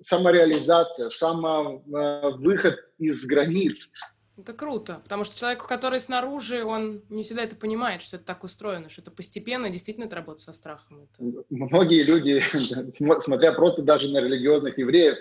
самореализация, 0.00 1.10
самовыход 1.10 2.74
из 2.98 3.26
границ. 3.26 3.92
Это 4.38 4.54
круто, 4.54 5.00
потому 5.02 5.24
что 5.24 5.38
человеку, 5.38 5.66
который 5.68 6.00
снаружи, 6.00 6.64
он 6.64 7.02
не 7.10 7.24
всегда 7.24 7.42
это 7.42 7.56
понимает, 7.56 8.00
что 8.00 8.16
это 8.16 8.24
так 8.24 8.42
устроено, 8.42 8.88
что 8.88 9.02
это 9.02 9.10
постепенно 9.10 9.68
действительно 9.68 10.04
это 10.04 10.16
работа 10.16 10.40
со 10.40 10.54
страхом. 10.54 11.02
Это... 11.02 11.44
Многие 11.50 12.02
люди, 12.04 12.40
смотря 13.20 13.52
просто 13.52 13.82
даже 13.82 14.08
на 14.08 14.18
религиозных 14.18 14.78
евреев, 14.78 15.18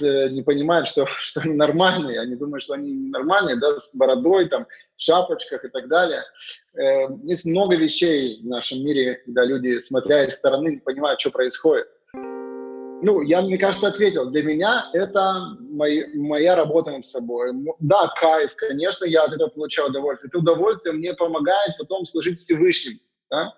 не 0.00 0.42
понимают, 0.42 0.88
что, 0.88 1.06
что 1.08 1.40
они 1.40 1.54
нормальные, 1.54 2.20
они 2.20 2.36
думают, 2.36 2.62
что 2.62 2.74
они 2.74 2.92
нормальные, 2.92 3.56
да, 3.56 3.78
с 3.78 3.94
бородой, 3.94 4.48
там, 4.48 4.66
шапочках 4.96 5.64
и 5.64 5.68
так 5.68 5.88
далее. 5.88 6.22
Э, 6.78 7.08
есть 7.24 7.46
много 7.46 7.76
вещей 7.76 8.40
в 8.42 8.46
нашем 8.46 8.84
мире, 8.84 9.22
когда 9.24 9.44
люди, 9.44 9.80
смотря 9.80 10.24
из 10.24 10.34
стороны, 10.34 10.68
не 10.68 10.78
понимают, 10.78 11.20
что 11.20 11.30
происходит. 11.30 11.88
Ну, 13.02 13.20
я, 13.20 13.42
мне 13.42 13.58
кажется, 13.58 13.88
ответил. 13.88 14.30
Для 14.30 14.42
меня 14.42 14.88
это 14.94 15.56
мой, 15.60 16.06
моя 16.14 16.56
работа 16.56 16.92
над 16.92 17.04
собой. 17.04 17.52
Да, 17.78 18.10
кайф, 18.18 18.54
конечно, 18.56 19.04
я 19.04 19.24
от 19.24 19.34
этого 19.34 19.48
получаю 19.48 19.90
удовольствие. 19.90 20.30
Это 20.30 20.38
удовольствие 20.38 20.94
мне 20.94 21.12
помогает 21.12 21.76
потом 21.78 22.06
служить 22.06 22.38
Всевышним. 22.38 22.98
Да? 23.30 23.52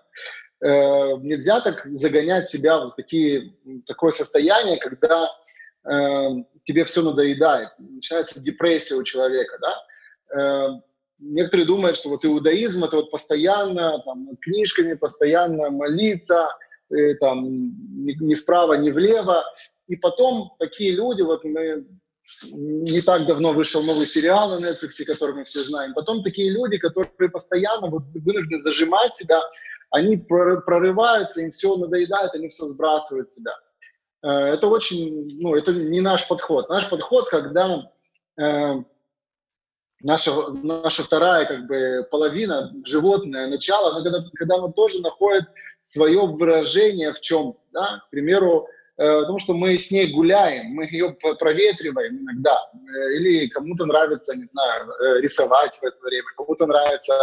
Э, 0.61 1.17
нельзя 1.19 1.61
так 1.61 1.87
загонять 1.93 2.49
себя 2.49 2.79
в 2.79 2.95
такие, 2.97 3.55
такое 3.87 4.11
состояние, 4.11 4.77
когда 4.79 5.31
э, 5.91 6.45
тебе 6.65 6.85
все 6.85 7.03
надоедает. 7.03 7.71
Начинается 7.79 8.43
депрессия 8.43 8.97
у 8.97 9.05
человека. 9.05 9.59
Да? 9.61 10.39
Э, 10.39 10.81
некоторые 11.19 11.67
думают, 11.67 11.97
что 11.97 12.11
вот 12.11 12.25
иудаизм 12.25 12.85
это 12.85 12.97
вот 12.97 13.11
постоянно 13.11 14.01
там, 14.05 14.37
книжками, 14.41 14.95
постоянно 14.95 15.71
молиться– 15.71 16.49
э, 16.91 17.15
там, 17.15 17.45
ни, 17.45 18.23
ни 18.23 18.35
вправо, 18.35 18.75
ни 18.75 18.91
влево. 18.91 19.45
И 19.87 19.97
потом 19.97 20.53
такие 20.59 20.93
люди, 20.93 21.23
вот 21.23 21.45
мы 21.45 21.87
не 22.43 23.01
так 23.01 23.27
давно 23.27 23.55
вышел 23.55 23.83
новый 23.83 24.07
сериал 24.07 24.51
на 24.51 24.65
Netflix, 24.65 25.03
который 25.07 25.35
мы 25.35 25.45
все 25.45 25.61
знаем. 25.61 25.95
Потом 25.95 26.23
такие 26.23 26.51
люди, 26.51 26.77
которые 26.77 27.31
постоянно 27.31 27.89
вот, 27.89 28.03
вынуждены 28.15 28.61
зажимать 28.61 29.17
себя, 29.17 29.41
они 29.91 30.19
прорываются, 30.19 31.41
им 31.41 31.51
все 31.51 31.75
надоедает, 31.77 32.35
они 32.35 32.49
все 32.49 32.67
сбрасывают 32.67 33.31
себя. 33.31 33.53
Э, 34.23 34.29
это 34.29 34.67
очень, 34.69 35.39
ну, 35.41 35.55
это 35.55 35.73
не 35.73 36.01
наш 36.01 36.27
подход. 36.27 36.69
Наш 36.69 36.89
подход, 36.89 37.29
когда 37.29 37.91
э, 38.41 38.75
наша, 40.01 40.49
наша 40.63 41.05
вторая 41.05 41.47
как 41.47 41.67
бы 41.67 42.07
половина, 42.11 42.73
животное, 42.85 43.49
начало, 43.49 43.95
она 43.95 44.03
когда, 44.03 44.25
когда 44.35 44.57
она 44.57 44.69
тоже 44.73 45.01
находит 45.01 45.45
свое 45.85 46.27
выражение 46.27 47.13
в 47.13 47.21
чем, 47.21 47.57
да, 47.73 48.03
к 48.07 48.11
примеру, 48.11 48.69
э, 48.97 49.21
потому 49.21 49.39
что 49.39 49.55
мы 49.55 49.79
с 49.79 49.91
ней 49.91 50.13
гуляем, 50.13 50.67
мы 50.71 50.85
ее 50.85 51.17
проветриваем 51.39 52.19
иногда, 52.19 52.59
э, 52.75 53.15
или 53.17 53.49
кому-то 53.49 53.87
нравится, 53.87 54.37
не 54.37 54.47
знаю, 54.47 54.89
рисовать 55.23 55.77
в 55.77 55.85
это 55.85 55.99
время, 56.03 56.27
кому-то 56.37 56.67
нравится 56.67 57.15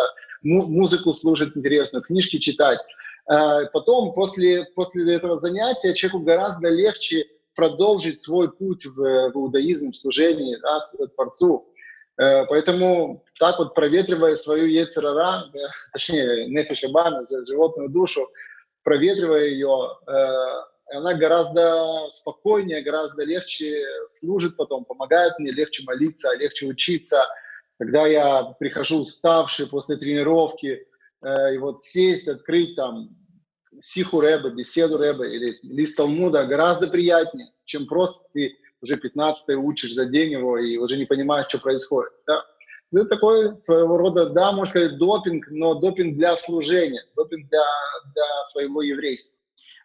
му- 0.44 0.68
музыку 0.68 1.12
слушать 1.12 1.56
интересную, 1.56 2.04
книжки 2.04 2.38
читать. 2.40 2.80
Потом, 3.28 4.14
после, 4.14 4.66
после 4.76 5.16
этого 5.16 5.38
занятия, 5.38 5.94
человеку 5.94 6.20
гораздо 6.20 6.70
легче 6.70 7.26
продолжить 7.56 8.20
свой 8.20 8.52
путь 8.52 8.86
в, 8.86 8.98
в 8.98 9.36
иудаизм, 9.36 9.92
в 9.92 9.98
служении 9.98 10.58
да, 10.62 10.80
Творцу. 11.16 11.68
Поэтому 12.18 13.24
так 13.40 13.58
вот 13.58 13.74
проветривая 13.74 14.36
свою 14.36 14.68
ецерара, 14.68 15.46
точнее, 15.94 16.48
нефешабана, 16.50 17.26
животную 17.48 17.90
душу, 17.90 18.30
проветривая 18.86 19.46
ее, 19.46 19.98
э, 20.08 20.96
она 20.96 21.16
гораздо 21.16 22.10
спокойнее, 22.12 22.84
гораздо 22.84 23.24
легче 23.24 23.84
служит 24.08 24.56
потом, 24.56 24.86
помогает 24.86 25.38
мне 25.40 25.52
легче 25.52 25.84
молиться, 25.86 26.34
легче 26.38 26.68
учиться. 26.68 27.26
Когда 27.80 28.06
я 28.06 28.44
прихожу 28.60 29.02
уставший 29.02 29.68
после 29.68 29.98
тренировки, 29.98 30.68
э, 30.68 30.86
и 31.54 31.58
вот 31.58 31.84
сесть, 31.84 32.28
открыть 32.28 32.76
там 32.76 33.10
сиху 33.82 34.22
Рэба, 34.22 34.52
беседу 34.52 34.98
Рэба 34.98 35.26
или 35.28 35.58
лист 35.64 35.98
Талмуда 35.98 36.46
гораздо 36.46 36.88
приятнее, 36.88 37.52
чем 37.66 37.86
просто 37.88 38.24
ты 38.34 38.58
уже 38.82 38.98
15 38.98 39.56
учишь 39.58 39.94
за 39.94 40.06
день 40.06 40.34
его 40.34 40.58
и 40.58 40.78
уже 40.78 40.98
не 40.98 41.06
понимаешь, 41.06 41.48
что 41.50 41.60
происходит. 41.60 42.12
Да? 42.28 42.44
Это 42.94 43.08
такой 43.08 43.58
своего 43.58 43.98
рода, 43.98 44.30
да, 44.30 44.52
можно 44.52 44.70
сказать, 44.70 44.98
допинг, 44.98 45.48
но 45.50 45.76
допинг 45.76 46.16
для 46.16 46.36
служения, 46.36 47.04
допинг 47.16 47.50
для, 47.50 47.64
для 48.14 48.44
своего 48.46 48.82
еврейства. 48.82 49.38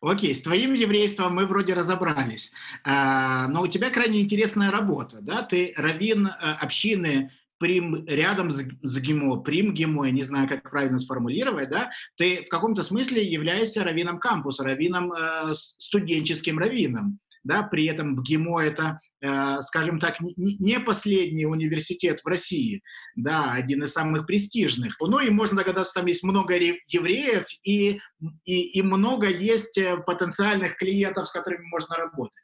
Окей, 0.02 0.34
с 0.34 0.42
твоим 0.42 0.72
еврейством 0.72 1.34
мы 1.34 1.46
вроде 1.46 1.74
разобрались, 1.74 2.52
а, 2.84 3.48
но 3.48 3.62
у 3.62 3.66
тебя 3.66 3.90
крайне 3.90 4.22
интересная 4.22 4.70
работа, 4.70 5.18
да? 5.20 5.42
Ты 5.42 5.74
раввин 5.76 6.26
э, 6.26 6.30
общины 6.58 7.30
Прим 7.60 8.04
рядом 8.06 8.50
с, 8.50 8.66
с 8.82 9.00
ГИМО, 9.00 9.42
Прим 9.42 9.74
ГИМО, 9.74 10.06
я 10.06 10.12
не 10.12 10.22
знаю, 10.22 10.48
как 10.48 10.68
правильно 10.68 10.98
сформулировать, 10.98 11.68
да? 11.68 11.90
Ты 12.16 12.44
в 12.44 12.48
каком-то 12.48 12.82
смысле 12.82 13.24
являешься 13.24 13.84
раввином 13.84 14.18
кампуса, 14.18 14.64
раввином, 14.64 15.12
э, 15.12 15.52
студенческим 15.54 16.58
раввином 16.58 17.20
да, 17.44 17.62
при 17.62 17.86
этом 17.86 18.22
ГИМО 18.22 18.60
это, 18.60 19.00
э, 19.20 19.62
скажем 19.62 19.98
так, 19.98 20.16
не 20.20 20.78
последний 20.80 21.46
университет 21.46 22.20
в 22.22 22.26
России, 22.26 22.82
да, 23.16 23.52
один 23.52 23.84
из 23.84 23.92
самых 23.92 24.26
престижных. 24.26 24.96
Ну 25.00 25.20
и 25.20 25.30
можно 25.30 25.58
догадаться, 25.58 25.94
там 25.94 26.06
есть 26.06 26.22
много 26.22 26.54
евреев 26.54 27.46
и, 27.64 28.00
и, 28.44 28.78
и 28.78 28.82
много 28.82 29.28
есть 29.28 29.78
э, 29.78 29.96
потенциальных 29.98 30.76
клиентов, 30.76 31.28
с 31.28 31.32
которыми 31.32 31.64
можно 31.66 31.96
работать. 31.96 32.34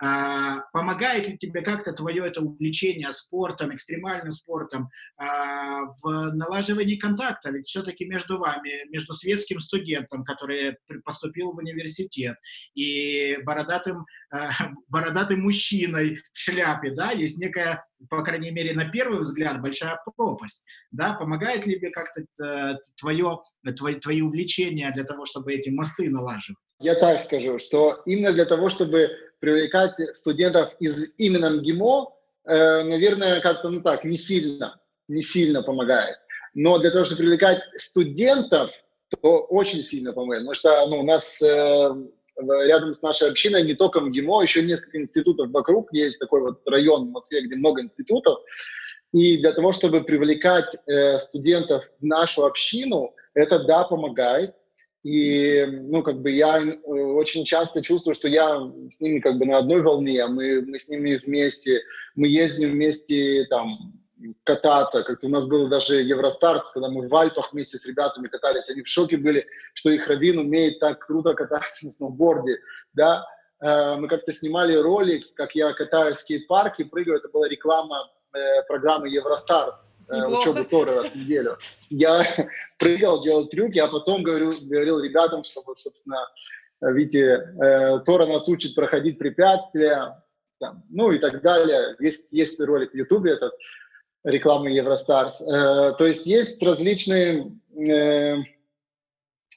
А, 0.00 0.60
помогает 0.72 1.28
ли 1.28 1.38
тебе 1.38 1.62
как-то 1.62 1.92
твое 1.92 2.26
это 2.26 2.40
увлечение 2.40 3.10
спортом, 3.12 3.74
экстремальным 3.74 4.32
спортом 4.32 4.90
а, 5.16 5.84
в 6.02 6.32
налаживании 6.32 6.96
контакта? 6.96 7.50
Ведь 7.50 7.66
все-таки 7.66 8.04
между 8.04 8.38
вами, 8.38 8.88
между 8.90 9.14
светским 9.14 9.60
студентом, 9.60 10.24
который 10.24 10.76
поступил 11.04 11.52
в 11.52 11.58
университет, 11.58 12.36
и 12.74 13.36
бородатым, 13.44 14.06
а, 14.30 14.50
бородатым 14.88 15.42
мужчиной 15.42 16.20
в 16.32 16.38
шляпе, 16.38 16.92
да, 16.92 17.10
есть 17.12 17.38
некая, 17.38 17.84
по 18.08 18.22
крайней 18.22 18.50
мере, 18.50 18.74
на 18.74 18.90
первый 18.90 19.20
взгляд, 19.20 19.60
большая 19.60 20.00
пропасть. 20.16 20.64
Да? 20.90 21.14
Помогает 21.14 21.66
ли 21.66 21.76
тебе 21.76 21.90
как-то 21.90 22.22
э, 22.44 22.76
твое, 22.96 23.40
твои 24.02 24.20
увлечения 24.20 24.90
для 24.92 25.04
того, 25.04 25.26
чтобы 25.26 25.52
эти 25.52 25.70
мосты 25.70 26.10
налаживать? 26.10 26.58
Я 26.80 26.94
так 26.94 27.20
скажу, 27.20 27.58
что 27.58 28.02
именно 28.06 28.32
для 28.32 28.44
того, 28.44 28.68
чтобы 28.68 29.10
привлекать 29.40 29.94
студентов 30.16 30.72
из 30.80 31.14
именно 31.18 31.50
МГИМО, 31.50 32.12
э, 32.46 32.82
наверное, 32.82 33.40
как-то 33.40 33.70
ну 33.70 33.80
так, 33.82 34.04
не 34.04 34.16
сильно, 34.16 34.80
не 35.08 35.22
сильно 35.22 35.62
помогает. 35.62 36.16
Но 36.54 36.78
для 36.78 36.90
того, 36.90 37.04
чтобы 37.04 37.22
привлекать 37.22 37.62
студентов, 37.76 38.70
то 39.08 39.40
очень 39.40 39.82
сильно 39.82 40.12
помогает. 40.12 40.42
Потому 40.42 40.54
что 40.54 40.86
ну, 40.88 41.00
у 41.00 41.04
нас 41.04 41.40
э, 41.42 41.90
рядом 42.38 42.92
с 42.92 43.02
нашей 43.02 43.28
общиной 43.28 43.64
не 43.64 43.74
только 43.74 44.00
МГИМО, 44.00 44.42
еще 44.42 44.62
несколько 44.62 45.00
институтов 45.00 45.50
вокруг. 45.50 45.92
Есть 45.92 46.18
такой 46.18 46.40
вот 46.40 46.60
район 46.66 47.08
в 47.08 47.10
Москве, 47.10 47.42
где 47.42 47.56
много 47.56 47.82
институтов. 47.82 48.38
И 49.12 49.38
для 49.38 49.52
того, 49.52 49.72
чтобы 49.72 50.02
привлекать 50.02 50.74
э, 50.86 51.18
студентов 51.18 51.84
в 52.00 52.04
нашу 52.04 52.44
общину, 52.44 53.14
это 53.34 53.62
да, 53.64 53.84
помогает. 53.84 54.54
И, 55.04 55.64
ну, 55.66 56.02
как 56.02 56.20
бы 56.22 56.30
я 56.30 56.60
э, 56.60 56.90
очень 56.90 57.44
часто 57.44 57.82
чувствую, 57.82 58.14
что 58.14 58.26
я 58.26 58.58
с 58.90 59.00
ними 59.00 59.20
как 59.20 59.38
бы 59.38 59.44
на 59.44 59.58
одной 59.58 59.82
волне, 59.82 60.26
мы, 60.26 60.62
мы 60.62 60.78
с 60.78 60.88
ними 60.88 61.20
вместе, 61.24 61.82
мы 62.16 62.26
ездим 62.26 62.72
вместе 62.72 63.44
там 63.50 63.92
кататься. 64.44 65.02
Как-то 65.02 65.26
у 65.26 65.30
нас 65.30 65.44
было 65.46 65.68
даже 65.68 65.96
Евростарс, 65.96 66.72
когда 66.72 66.88
мы 66.88 67.08
в 67.08 67.14
Альпах 67.14 67.52
вместе 67.52 67.78
с 67.78 67.86
ребятами 67.86 68.28
катались. 68.28 68.68
Они 68.70 68.82
в 68.82 68.88
шоке 68.88 69.16
были, 69.16 69.46
что 69.74 69.90
их 69.90 70.06
раввин 70.06 70.38
умеет 70.38 70.78
так 70.78 71.04
круто 71.06 71.34
кататься 71.34 71.86
на 71.86 71.92
сноуборде, 71.92 72.58
да. 72.92 73.26
Э, 73.60 73.96
мы 73.96 74.08
как-то 74.08 74.32
снимали 74.32 74.76
ролик, 74.76 75.34
как 75.34 75.54
я 75.54 75.72
катаюсь 75.72 76.18
в 76.18 76.20
скейт-парке, 76.20 76.84
прыгаю. 76.84 77.18
Это 77.18 77.28
была 77.28 77.48
реклама 77.48 78.10
э, 78.32 78.62
программы 78.68 79.08
Евростарс 79.08 79.96
э, 80.08 80.24
учебу 80.26 80.64
Торы 80.64 80.94
раз 80.94 81.10
в 81.10 81.16
неделю. 81.16 81.58
Я 81.90 82.22
прыгал, 82.78 83.22
делал 83.22 83.46
трюки, 83.46 83.78
а 83.78 83.88
потом 83.88 84.22
говорю, 84.22 84.52
говорил 84.64 85.00
ребятам, 85.00 85.44
что 85.44 85.62
вот, 85.66 85.78
собственно, 85.78 86.28
видите, 86.80 87.54
Тора 88.04 88.26
нас 88.26 88.48
учит 88.48 88.74
проходить 88.74 89.18
препятствия, 89.18 90.22
там, 90.60 90.84
ну 90.90 91.12
и 91.12 91.18
так 91.18 91.40
далее. 91.42 91.96
Есть, 92.00 92.32
есть 92.32 92.60
ролик 92.60 92.92
в 92.92 92.96
Ютубе 92.96 93.32
этот, 93.32 93.54
рекламы 94.24 94.70
Евростарс. 94.70 95.40
Э, 95.40 95.94
то 95.96 96.06
есть 96.06 96.26
есть 96.26 96.62
различные 96.62 97.52
э, 97.76 98.36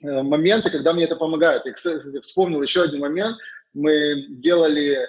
моменты, 0.03 0.69
когда 0.69 0.93
мне 0.93 1.05
это 1.05 1.15
помогает. 1.15 1.65
Я, 1.65 1.73
кстати, 1.73 2.19
вспомнил 2.21 2.61
еще 2.61 2.83
один 2.83 2.99
момент. 2.99 3.37
Мы 3.73 4.25
делали 4.29 4.99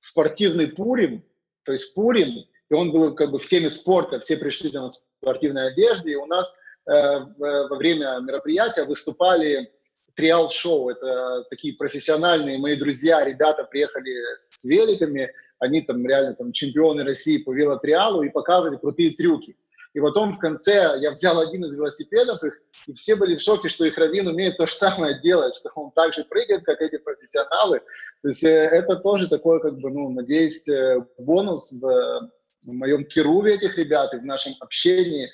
спортивный 0.00 0.68
пурим, 0.68 1.24
то 1.64 1.72
есть 1.72 1.94
пурим, 1.94 2.44
и 2.70 2.74
он 2.74 2.92
был 2.92 3.14
как 3.14 3.30
бы 3.30 3.38
в 3.38 3.48
теме 3.48 3.70
спорта, 3.70 4.20
все 4.20 4.36
пришли 4.36 4.70
там 4.70 4.88
в 4.88 4.92
спортивной 5.20 5.68
одежде, 5.68 6.12
и 6.12 6.16
у 6.16 6.26
нас 6.26 6.56
э, 6.86 6.92
во 7.38 7.76
время 7.76 8.18
мероприятия 8.20 8.84
выступали 8.84 9.70
триал-шоу. 10.14 10.90
Это 10.90 11.44
такие 11.50 11.74
профессиональные 11.74 12.58
мои 12.58 12.76
друзья, 12.76 13.24
ребята 13.24 13.64
приехали 13.64 14.14
с 14.38 14.64
великами, 14.64 15.32
они 15.64 15.82
там 15.82 16.06
реально 16.06 16.34
там 16.34 16.52
чемпионы 16.52 17.04
России 17.04 17.38
по 17.38 17.52
велотриалу 17.52 18.22
и 18.22 18.30
показывали 18.30 18.76
крутые 18.76 19.12
трюки. 19.12 19.56
И 19.94 20.00
потом 20.00 20.34
в 20.34 20.38
конце 20.38 20.98
я 20.98 21.12
взял 21.12 21.38
один 21.38 21.64
из 21.64 21.76
велосипедов 21.76 22.42
их, 22.42 22.60
и 22.88 22.92
все 22.94 23.14
были 23.14 23.36
в 23.36 23.40
шоке, 23.40 23.68
что 23.68 23.84
их 23.84 23.96
Равин 23.96 24.26
умеет 24.26 24.56
то 24.56 24.66
же 24.66 24.74
самое 24.74 25.20
делать, 25.20 25.54
что 25.54 25.70
он 25.76 25.92
так 25.92 26.14
же 26.14 26.24
прыгает, 26.24 26.64
как 26.64 26.80
эти 26.82 26.98
профессионалы. 26.98 27.80
То 28.22 28.28
есть 28.28 28.42
э, 28.42 28.48
это 28.48 28.96
тоже 28.96 29.28
такой, 29.28 29.60
как 29.60 29.78
бы, 29.78 29.90
ну, 29.90 30.10
надеюсь, 30.10 30.68
э, 30.68 31.00
бонус 31.16 31.72
в, 31.80 32.30
в 32.64 32.72
моем 32.72 33.04
керуве 33.04 33.54
этих 33.54 33.78
ребят 33.78 34.12
и 34.14 34.18
в 34.18 34.24
нашем 34.24 34.54
общении. 34.58 35.30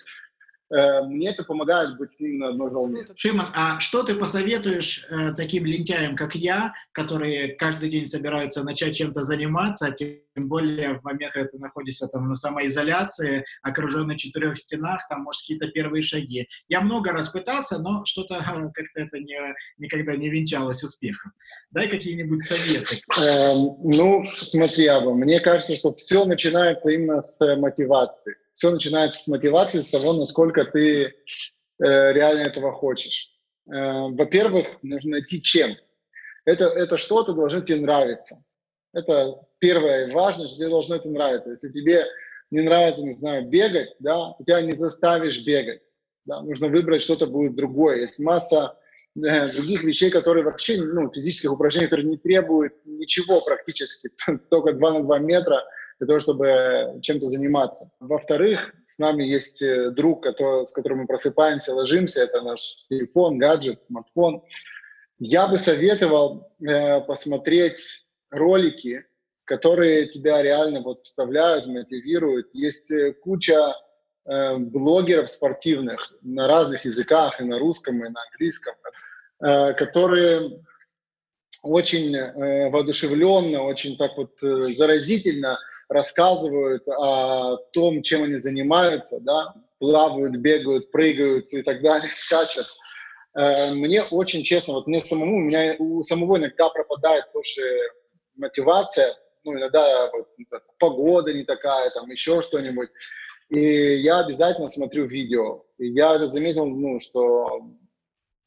Э, 0.71 1.03
мне 1.03 1.31
это 1.31 1.43
помогает 1.43 1.97
быть 1.99 2.13
с 2.13 2.21
ним 2.21 2.39
на 2.39 2.49
одной 2.51 2.71
волне. 2.71 3.07
Шимон, 3.17 3.47
а 3.55 3.81
что 3.81 4.03
ты 4.05 4.15
посоветуешь 4.15 5.07
э, 5.11 5.33
таким 5.37 5.67
лентяям, 5.67 6.15
как 6.15 6.35
я, 6.35 6.75
которые 6.93 7.55
каждый 7.55 7.91
день 7.91 8.07
собираются 8.07 8.63
начать 8.63 8.97
чем-то 8.97 9.23
заниматься, 9.23 9.91
тем 9.91 10.21
более 10.37 11.01
в 11.01 11.05
момент, 11.05 11.33
когда 11.33 11.49
ты 11.49 11.59
находишься 11.59 12.07
там 12.07 12.29
на 12.29 12.37
самоизоляции, 12.37 13.45
окруженный 13.63 14.15
в 14.15 14.19
четырех 14.19 14.57
стенах, 14.57 15.01
там, 15.09 15.23
может, 15.23 15.43
какие-то 15.43 15.69
первые 15.69 16.03
шаги. 16.03 16.47
Я 16.69 16.81
много 16.83 17.11
раз 17.11 17.29
пытался, 17.31 17.79
но 17.79 18.05
что-то 18.05 18.39
как-то 18.75 19.01
это 19.01 19.19
не, 19.19 19.39
никогда 19.79 20.15
не 20.15 20.31
венчалось 20.31 20.85
успехом. 20.85 21.33
Дай 21.73 21.89
какие-нибудь 21.89 22.43
советы. 22.43 22.97
Эм, 23.19 23.77
ну, 23.83 24.25
смотри, 24.35 24.87
Аба, 24.87 25.15
мне 25.15 25.41
кажется, 25.41 25.75
что 25.75 25.95
все 25.95 26.25
начинается 26.25 26.93
именно 26.93 27.21
с 27.21 27.57
мотивации 27.57 28.37
все 28.61 28.71
начинается 28.71 29.23
с 29.23 29.29
мотивации, 29.29 29.81
с 29.81 29.89
того, 29.89 30.13
насколько 30.13 30.67
ты 30.67 31.05
э, 31.05 31.13
реально 31.79 32.43
этого 32.43 32.73
хочешь. 32.73 33.31
Э, 33.67 34.09
во-первых, 34.11 34.67
нужно 34.83 35.13
найти 35.13 35.41
чем. 35.41 35.77
Это, 36.45 36.67
это 36.67 36.99
что-то 36.99 37.33
должно 37.33 37.63
тебе 37.63 37.81
нравиться. 37.81 38.45
Это 38.93 39.41
первое 39.61 40.13
важное, 40.13 40.47
что 40.49 40.59
тебе 40.59 40.69
должно 40.69 40.97
это 40.97 41.09
нравиться. 41.09 41.53
Если 41.53 41.71
тебе 41.71 42.05
не 42.51 42.61
нравится, 42.61 43.03
не 43.03 43.15
знаю, 43.15 43.49
бегать, 43.49 43.95
да, 43.99 44.35
тебя 44.45 44.61
не 44.61 44.73
заставишь 44.73 45.43
бегать. 45.43 45.81
Да, 46.27 46.43
нужно 46.43 46.69
выбрать 46.69 47.01
что-то 47.01 47.27
будет 47.27 47.57
другое. 47.57 48.01
Есть 48.03 48.21
масса 48.21 48.77
э, 49.17 49.49
других 49.49 49.85
вещей, 49.85 50.11
которые 50.11 50.45
вообще, 50.45 50.83
ну, 50.83 51.11
физических 51.11 51.53
упражнений, 51.53 51.87
которые 51.87 52.11
не 52.11 52.19
требуют 52.19 52.75
ничего 52.85 53.41
практически, 53.41 54.11
только 54.51 54.75
2 54.75 54.93
на 54.93 55.03
2 55.03 55.19
метра– 55.21 55.65
для 56.01 56.07
того, 56.07 56.21
чтобы 56.21 56.99
чем-то 57.03 57.29
заниматься. 57.29 57.93
Во-вторых, 58.01 58.75
с 58.87 58.99
нами 58.99 59.25
есть 59.25 59.61
э, 59.61 59.91
друг, 59.91 60.23
который, 60.23 60.65
с 60.65 60.71
которым 60.71 61.01
мы 61.01 61.07
просыпаемся, 61.07 61.75
ложимся, 61.75 62.25
это 62.25 62.41
наш 62.41 62.87
телефон, 62.89 63.37
гаджет, 63.37 63.81
смартфон. 63.87 64.43
Я 65.19 65.47
бы 65.47 65.59
советовал 65.59 66.51
э, 66.67 67.03
посмотреть 67.03 68.07
ролики, 68.31 69.05
которые 69.45 70.09
тебя 70.09 70.43
реально 70.43 70.81
вот 70.81 71.05
вставляют, 71.05 71.67
мотивируют. 71.67 72.49
Есть 72.55 72.91
э, 72.91 73.13
куча 73.13 73.75
э, 74.25 74.57
блогеров 74.57 75.29
спортивных 75.29 76.15
на 76.23 76.49
разных 76.49 76.87
языках, 76.87 77.43
и 77.43 77.45
на 77.45 77.59
русском, 77.59 78.03
и 78.03 78.09
на 78.09 78.23
английском, 78.31 78.75
э, 79.45 79.75
которые 79.75 80.63
очень 81.63 82.17
э, 82.17 82.71
воодушевленно, 82.71 83.65
очень 83.65 83.99
так 83.99 84.17
вот 84.17 84.43
э, 84.43 84.63
заразительно 84.63 85.59
рассказывают 85.91 86.89
о 86.89 87.57
том, 87.73 88.03
чем 88.03 88.23
они 88.23 88.37
занимаются, 88.37 89.21
да, 89.21 89.55
плавают, 89.79 90.37
бегают, 90.37 90.91
прыгают 90.93 91.53
и 91.53 91.63
так 91.63 91.83
далее, 91.83 92.11
скачут. 92.15 92.67
Э, 93.37 93.73
мне 93.73 94.03
очень 94.03 94.43
честно, 94.45 94.75
вот 94.75 94.87
мне 94.87 95.01
самому, 95.01 95.37
у 95.37 95.41
меня 95.41 95.75
у 95.79 96.03
самого 96.03 96.39
иногда 96.39 96.69
пропадает 96.71 97.31
тоже 97.33 97.63
мотивация, 98.37 99.17
ну, 99.45 99.55
иногда 99.55 100.11
вот, 100.13 100.29
погода 100.79 101.33
не 101.33 101.45
такая, 101.45 101.91
там 101.91 102.09
еще 102.11 102.41
что-нибудь. 102.41 102.89
И 103.49 104.01
я 104.03 104.21
обязательно 104.21 104.69
смотрю 104.69 105.07
видео. 105.07 105.65
И 105.79 105.89
я 105.89 106.25
заметил, 106.29 106.67
ну, 106.67 107.01
что 107.01 107.63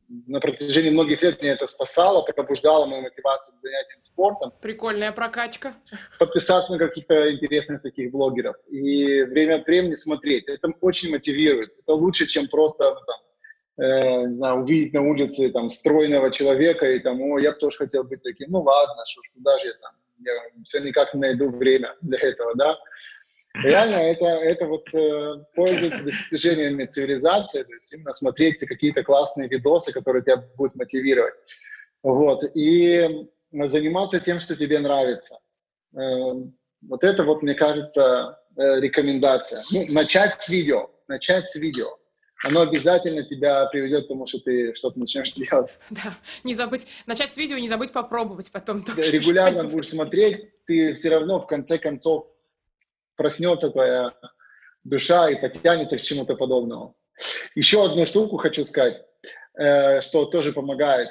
на 0.09 0.39
протяжении 0.39 0.89
многих 0.89 1.21
лет 1.23 1.41
мне 1.41 1.51
это 1.51 1.67
спасало, 1.67 2.21
пробуждало 2.21 2.85
мою 2.85 3.01
мотивацию 3.03 3.57
к 3.57 3.61
занятиям 3.61 4.01
спортом. 4.01 4.51
Прикольная 4.61 5.11
прокачка. 5.11 5.73
Подписаться 6.19 6.73
на 6.73 6.77
каких-то 6.77 7.33
интересных 7.33 7.81
таких 7.81 8.11
блогеров 8.11 8.55
и 8.69 9.23
время 9.23 9.55
от 9.55 9.67
времени 9.67 9.95
смотреть. 9.95 10.47
Это 10.47 10.69
очень 10.81 11.11
мотивирует. 11.11 11.73
Это 11.79 11.93
лучше, 11.93 12.27
чем 12.27 12.47
просто 12.47 12.93
ну, 12.93 12.99
там, 13.05 13.85
э, 13.85 14.27
не 14.27 14.35
знаю, 14.35 14.61
увидеть 14.61 14.93
на 14.93 15.01
улице 15.01 15.49
там 15.49 15.69
стройного 15.69 16.31
человека 16.31 16.85
и 16.91 16.99
там, 16.99 17.21
о, 17.21 17.39
я 17.39 17.51
бы 17.51 17.57
тоже 17.57 17.77
хотел 17.77 18.03
быть 18.03 18.21
таким. 18.23 18.51
Ну 18.51 18.61
ладно, 18.61 19.03
что 19.07 19.21
ж, 19.23 19.31
куда 19.33 19.57
же 19.59 19.67
я 19.67 19.73
там? 19.81 19.91
Я 20.19 20.33
все 20.65 20.79
никак 20.79 21.13
не 21.13 21.21
найду 21.21 21.49
время 21.49 21.95
для 22.01 22.19
этого, 22.19 22.53
да. 22.55 22.77
Реально, 23.55 23.95
это, 23.95 24.25
это 24.25 24.65
вот 24.65 24.87
э, 24.95 25.43
пользуется 25.55 26.03
достижениями 26.03 26.85
цивилизации, 26.85 27.63
то 27.63 27.73
есть 27.73 27.93
именно 27.93 28.11
смотреть 28.11 28.57
какие-то 28.59 29.03
классные 29.03 29.47
видосы, 29.47 29.93
которые 29.93 30.23
тебя 30.23 30.37
будут 30.57 30.75
мотивировать. 30.75 31.35
Вот. 32.01 32.43
И 32.55 33.27
заниматься 33.51 34.19
тем, 34.19 34.39
что 34.39 34.55
тебе 34.55 34.79
нравится. 34.79 35.37
Э, 35.95 36.33
вот 36.81 37.03
это 37.03 37.23
вот, 37.23 37.43
мне 37.43 37.53
кажется, 37.53 38.39
э, 38.57 38.79
рекомендация. 38.79 39.61
Ну, 39.71 39.85
начать 39.93 40.41
с 40.41 40.49
видео. 40.49 40.89
Начать 41.07 41.47
с 41.47 41.55
видео. 41.55 41.87
Оно 42.43 42.61
обязательно 42.61 43.23
тебя 43.23 43.65
приведет 43.67 44.05
к 44.05 44.07
тому, 44.09 44.25
что 44.25 44.39
ты 44.39 44.73
что-то 44.75 44.99
начнешь 44.99 45.31
делать. 45.35 45.79
Да, 45.91 46.15
не 46.43 46.55
забыть, 46.55 46.87
начать 47.05 47.31
с 47.31 47.37
видео, 47.37 47.57
не 47.57 47.67
забыть 47.67 47.91
попробовать 47.91 48.51
потом 48.51 48.83
тоже. 48.83 49.11
Регулярно 49.11 49.65
будешь 49.65 49.89
смотреть, 49.89 50.49
ты 50.65 50.93
все 50.95 51.09
равно 51.09 51.39
в 51.39 51.45
конце 51.47 51.77
концов 51.77 52.32
проснется 53.15 53.69
твоя 53.69 54.13
душа 54.83 55.29
и 55.29 55.39
потянется 55.39 55.97
к 55.97 56.01
чему-то 56.01 56.35
подобному. 56.35 56.95
Еще 57.55 57.85
одну 57.85 58.05
штуку 58.05 58.37
хочу 58.37 58.63
сказать, 58.63 59.05
э, 59.57 60.01
что 60.01 60.25
тоже 60.25 60.51
помогает. 60.51 61.09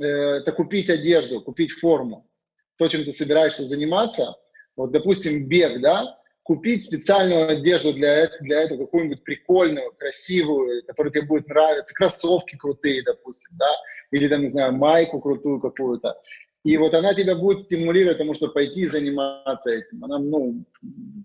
Э, 0.00 0.04
это 0.38 0.52
купить 0.52 0.90
одежду, 0.90 1.40
купить 1.40 1.72
форму. 1.72 2.28
То, 2.76 2.88
чем 2.88 3.04
ты 3.04 3.12
собираешься 3.12 3.64
заниматься, 3.64 4.36
вот, 4.76 4.92
допустим, 4.92 5.46
бег, 5.46 5.80
да, 5.82 6.18
купить 6.42 6.86
специальную 6.86 7.48
одежду 7.48 7.92
для, 7.92 8.28
для 8.40 8.62
этого, 8.62 8.86
какую-нибудь 8.86 9.22
прикольную, 9.22 9.92
красивую, 9.92 10.84
которая 10.86 11.12
тебе 11.12 11.22
будет 11.22 11.48
нравиться, 11.48 11.94
кроссовки 11.94 12.56
крутые, 12.56 13.02
допустим, 13.02 13.56
да, 13.58 13.68
или 14.10 14.28
там, 14.28 14.40
не 14.40 14.48
знаю, 14.48 14.72
майку 14.72 15.20
крутую 15.20 15.60
какую-то. 15.60 16.20
И 16.62 16.76
вот 16.76 16.94
она 16.94 17.14
тебя 17.14 17.34
будет 17.34 17.62
стимулировать, 17.62 18.18
потому 18.18 18.34
что 18.34 18.48
пойти 18.48 18.86
заниматься 18.86 19.70
этим. 19.70 20.04
Она, 20.04 20.18
ну, 20.18 20.62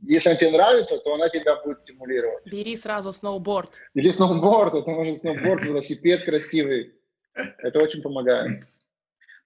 если 0.04 0.30
она 0.30 0.38
тебе 0.38 0.52
нравится, 0.52 0.98
то 1.00 1.14
она 1.14 1.28
тебя 1.28 1.62
будет 1.62 1.82
стимулировать. 1.82 2.46
Бери 2.46 2.76
сразу 2.76 3.12
сноуборд. 3.12 3.72
Бери 3.94 4.12
сноуборд, 4.12 4.76
это 4.76 4.90
может 4.90 5.20
сноуборд, 5.20 5.64
велосипед 5.64 6.24
красивый. 6.24 6.94
Это 7.34 7.80
очень 7.80 8.02
помогает. 8.02 8.66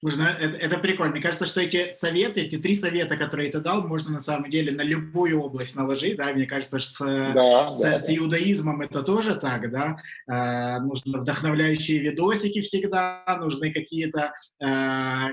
Нужно, 0.02 0.34
это, 0.40 0.58
это 0.58 0.78
прикольно. 0.78 1.12
Мне 1.12 1.22
кажется, 1.22 1.46
что 1.46 1.60
эти 1.60 1.92
советы, 1.92 2.42
эти 2.42 2.58
три 2.58 2.74
совета, 2.74 3.18
которые 3.18 3.52
ты 3.52 3.60
дал, 3.60 3.86
можно 3.86 4.12
на 4.12 4.20
самом 4.20 4.50
деле 4.50 4.72
на 4.72 4.82
любую 4.82 5.42
область 5.42 5.76
наложить, 5.76 6.16
да, 6.16 6.32
мне 6.32 6.46
кажется, 6.46 6.80
что 6.80 7.06
с, 7.06 7.34
да, 7.34 7.72
с, 7.72 7.82
да, 7.82 8.00
с 8.00 8.10
иудаизмом 8.10 8.80
это 8.80 9.04
тоже 9.04 9.36
так, 9.36 9.70
да, 9.70 9.98
э, 10.32 10.80
нужны 10.80 11.20
вдохновляющие 11.20 12.00
видосики 12.00 12.62
всегда, 12.62 13.26
нужны 13.42 13.74
какие-то 13.74 14.32
э, 14.64 15.32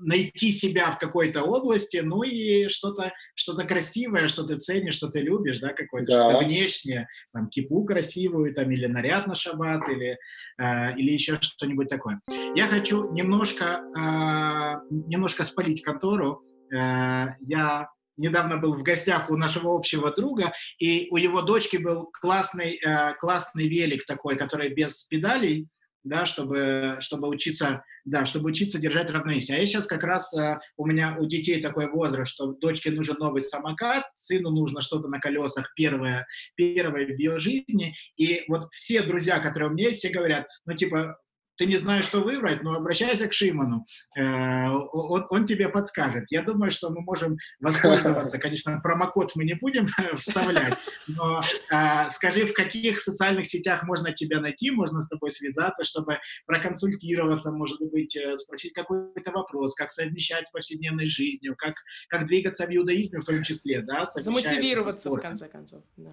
найти 0.00 0.52
себя 0.52 0.90
в 0.92 0.98
какой-то 0.98 1.42
области, 1.42 1.98
ну 1.98 2.22
и 2.22 2.68
что-то 2.68 3.12
что 3.34 3.54
красивое, 3.66 4.28
что 4.28 4.44
ты 4.44 4.56
ценишь, 4.56 4.94
что 4.94 5.08
ты 5.08 5.20
любишь, 5.20 5.60
да, 5.60 5.72
какое-то 5.72 6.12
да. 6.12 6.30
что-то 6.30 6.44
внешнее, 6.44 7.08
там, 7.32 7.48
кипу 7.48 7.84
красивую, 7.84 8.54
там, 8.54 8.70
или 8.70 8.86
наряд 8.86 9.26
на 9.26 9.34
шаббат, 9.34 9.88
или, 9.88 10.18
э, 10.58 10.96
или 10.96 11.12
еще 11.12 11.38
что-нибудь 11.40 11.88
такое. 11.88 12.20
Я 12.54 12.66
хочу 12.66 13.12
немножко, 13.12 13.82
э, 13.96 14.86
немножко 14.90 15.44
спалить 15.44 15.82
контору. 15.82 16.42
Э, 16.72 17.34
я 17.40 17.88
недавно 18.16 18.58
был 18.58 18.74
в 18.74 18.82
гостях 18.82 19.30
у 19.30 19.36
нашего 19.36 19.74
общего 19.74 20.12
друга, 20.14 20.52
и 20.78 21.08
у 21.10 21.16
его 21.16 21.42
дочки 21.42 21.78
был 21.78 22.10
классный, 22.12 22.76
э, 22.76 23.14
классный 23.14 23.66
велик 23.66 24.04
такой, 24.04 24.36
который 24.36 24.68
без 24.68 25.04
педалей, 25.04 25.68
да, 26.04 26.26
чтобы, 26.26 26.96
чтобы 27.00 27.28
учиться, 27.28 27.84
да, 28.04 28.24
чтобы 28.24 28.50
учиться 28.50 28.80
держать 28.80 29.10
равновесие. 29.10 29.56
А 29.56 29.60
я 29.60 29.66
сейчас 29.66 29.86
как 29.86 30.02
раз, 30.02 30.32
э, 30.34 30.58
у 30.76 30.86
меня 30.86 31.16
у 31.18 31.26
детей 31.26 31.60
такой 31.60 31.88
возраст, 31.88 32.32
что 32.32 32.52
дочке 32.52 32.90
нужен 32.90 33.16
новый 33.18 33.42
самокат, 33.42 34.04
сыну 34.16 34.50
нужно 34.50 34.80
что-то 34.80 35.08
на 35.08 35.20
колесах 35.20 35.72
первое, 35.74 36.26
первое 36.56 37.06
в 37.06 37.18
ее 37.18 37.38
жизни, 37.38 37.94
и 38.16 38.44
вот 38.48 38.68
все 38.72 39.02
друзья, 39.02 39.40
которые 39.40 39.70
у 39.70 39.72
меня 39.72 39.88
есть, 39.88 40.00
все 40.00 40.10
говорят, 40.10 40.46
ну, 40.64 40.74
типа, 40.74 41.18
ты 41.60 41.66
не 41.66 41.76
знаешь, 41.76 42.06
что 42.06 42.20
выбрать, 42.20 42.62
но 42.62 42.72
обращайся 42.72 43.28
к 43.28 43.34
Шиману, 43.34 43.84
э, 44.16 44.66
он, 44.70 45.26
он 45.28 45.44
тебе 45.44 45.68
подскажет. 45.68 46.24
Я 46.30 46.42
думаю, 46.42 46.70
что 46.70 46.88
мы 46.88 47.02
можем 47.02 47.36
воспользоваться, 47.60 48.38
конечно, 48.40 48.80
промокод 48.82 49.32
мы 49.36 49.44
не 49.44 49.52
будем 49.52 49.86
вставлять, 50.16 50.78
но 51.06 51.42
э, 51.70 52.08
скажи, 52.08 52.46
в 52.46 52.54
каких 52.54 52.98
социальных 52.98 53.46
сетях 53.46 53.82
можно 53.82 54.10
тебя 54.10 54.40
найти, 54.40 54.70
можно 54.70 55.02
с 55.02 55.10
тобой 55.10 55.30
связаться, 55.32 55.84
чтобы 55.84 56.16
проконсультироваться, 56.46 57.52
может 57.52 57.78
быть, 57.92 58.16
э, 58.16 58.38
спросить 58.38 58.72
какой-то 58.72 59.30
вопрос, 59.30 59.74
как 59.74 59.90
совмещать 59.90 60.48
с 60.48 60.52
повседневной 60.52 61.08
жизнью, 61.08 61.56
как, 61.58 61.74
как 62.08 62.26
двигаться 62.26 62.66
в 62.66 62.70
иудаизме 62.70 63.20
в 63.20 63.24
том 63.24 63.42
числе, 63.42 63.82
да, 63.82 64.06
Замотивироваться, 64.06 65.10
в 65.10 65.20
конце 65.20 65.46
концов, 65.46 65.82
да. 65.98 66.12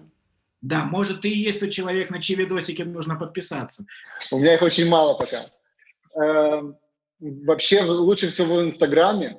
Да, 0.60 0.84
может, 0.84 1.22
ты 1.22 1.28
и 1.28 1.38
есть 1.38 1.60
тот 1.60 1.70
человек, 1.70 2.10
на 2.10 2.20
чьи 2.20 2.34
видосики 2.34 2.82
нужно 2.82 3.16
подписаться. 3.16 3.84
У 4.32 4.38
меня 4.38 4.54
их 4.54 4.62
очень 4.62 4.88
мало 4.88 5.14
пока. 5.14 5.38
Эм, 6.16 6.76
вообще, 7.20 7.82
лучше 7.82 8.30
всего 8.30 8.56
в 8.56 8.64
Инстаграме. 8.64 9.38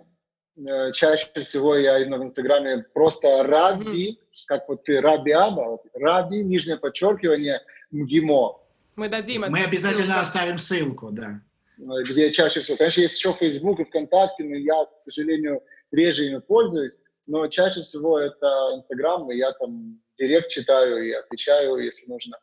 Э, 0.58 0.92
чаще 0.94 1.28
всего 1.44 1.76
я 1.76 2.00
именно 2.00 2.18
в 2.18 2.24
Инстаграме 2.24 2.86
просто 2.94 3.44
Раби, 3.44 4.12
mm-hmm. 4.12 4.44
как 4.48 4.68
вот 4.70 4.84
ты, 4.84 5.02
Раби 5.02 5.32
Аба, 5.32 5.80
Раби, 5.94 6.44
нижнее 6.44 6.78
подчеркивание, 6.78 7.62
МГИМО. 7.92 8.60
Мы 8.96 9.10
дадим 9.10 9.46
Мы 9.48 9.64
обязательно 9.64 10.06
ссылку. 10.06 10.22
оставим 10.22 10.58
ссылку, 10.58 11.12
да. 11.12 11.42
Э, 11.80 12.04
где 12.04 12.32
чаще 12.32 12.62
всего. 12.62 12.78
Конечно, 12.78 13.02
есть 13.02 13.18
еще 13.18 13.34
Facebook 13.34 13.80
и 13.80 13.86
ВКонтакте, 13.86 14.44
но 14.44 14.56
я, 14.56 14.86
к 14.86 15.00
сожалению, 15.00 15.62
реже 15.92 16.28
ими 16.28 16.40
пользуюсь. 16.40 17.02
Но 17.28 17.48
чаще 17.48 17.82
всего 17.82 18.20
это 18.20 18.48
Инстаграм, 18.76 19.30
и 19.32 19.38
я 19.38 19.52
там 19.54 20.02
директ 20.20 20.50
читаю 20.50 21.04
и 21.04 21.12
отвечаю, 21.12 21.78
если 21.78 22.06
нужно. 22.06 22.38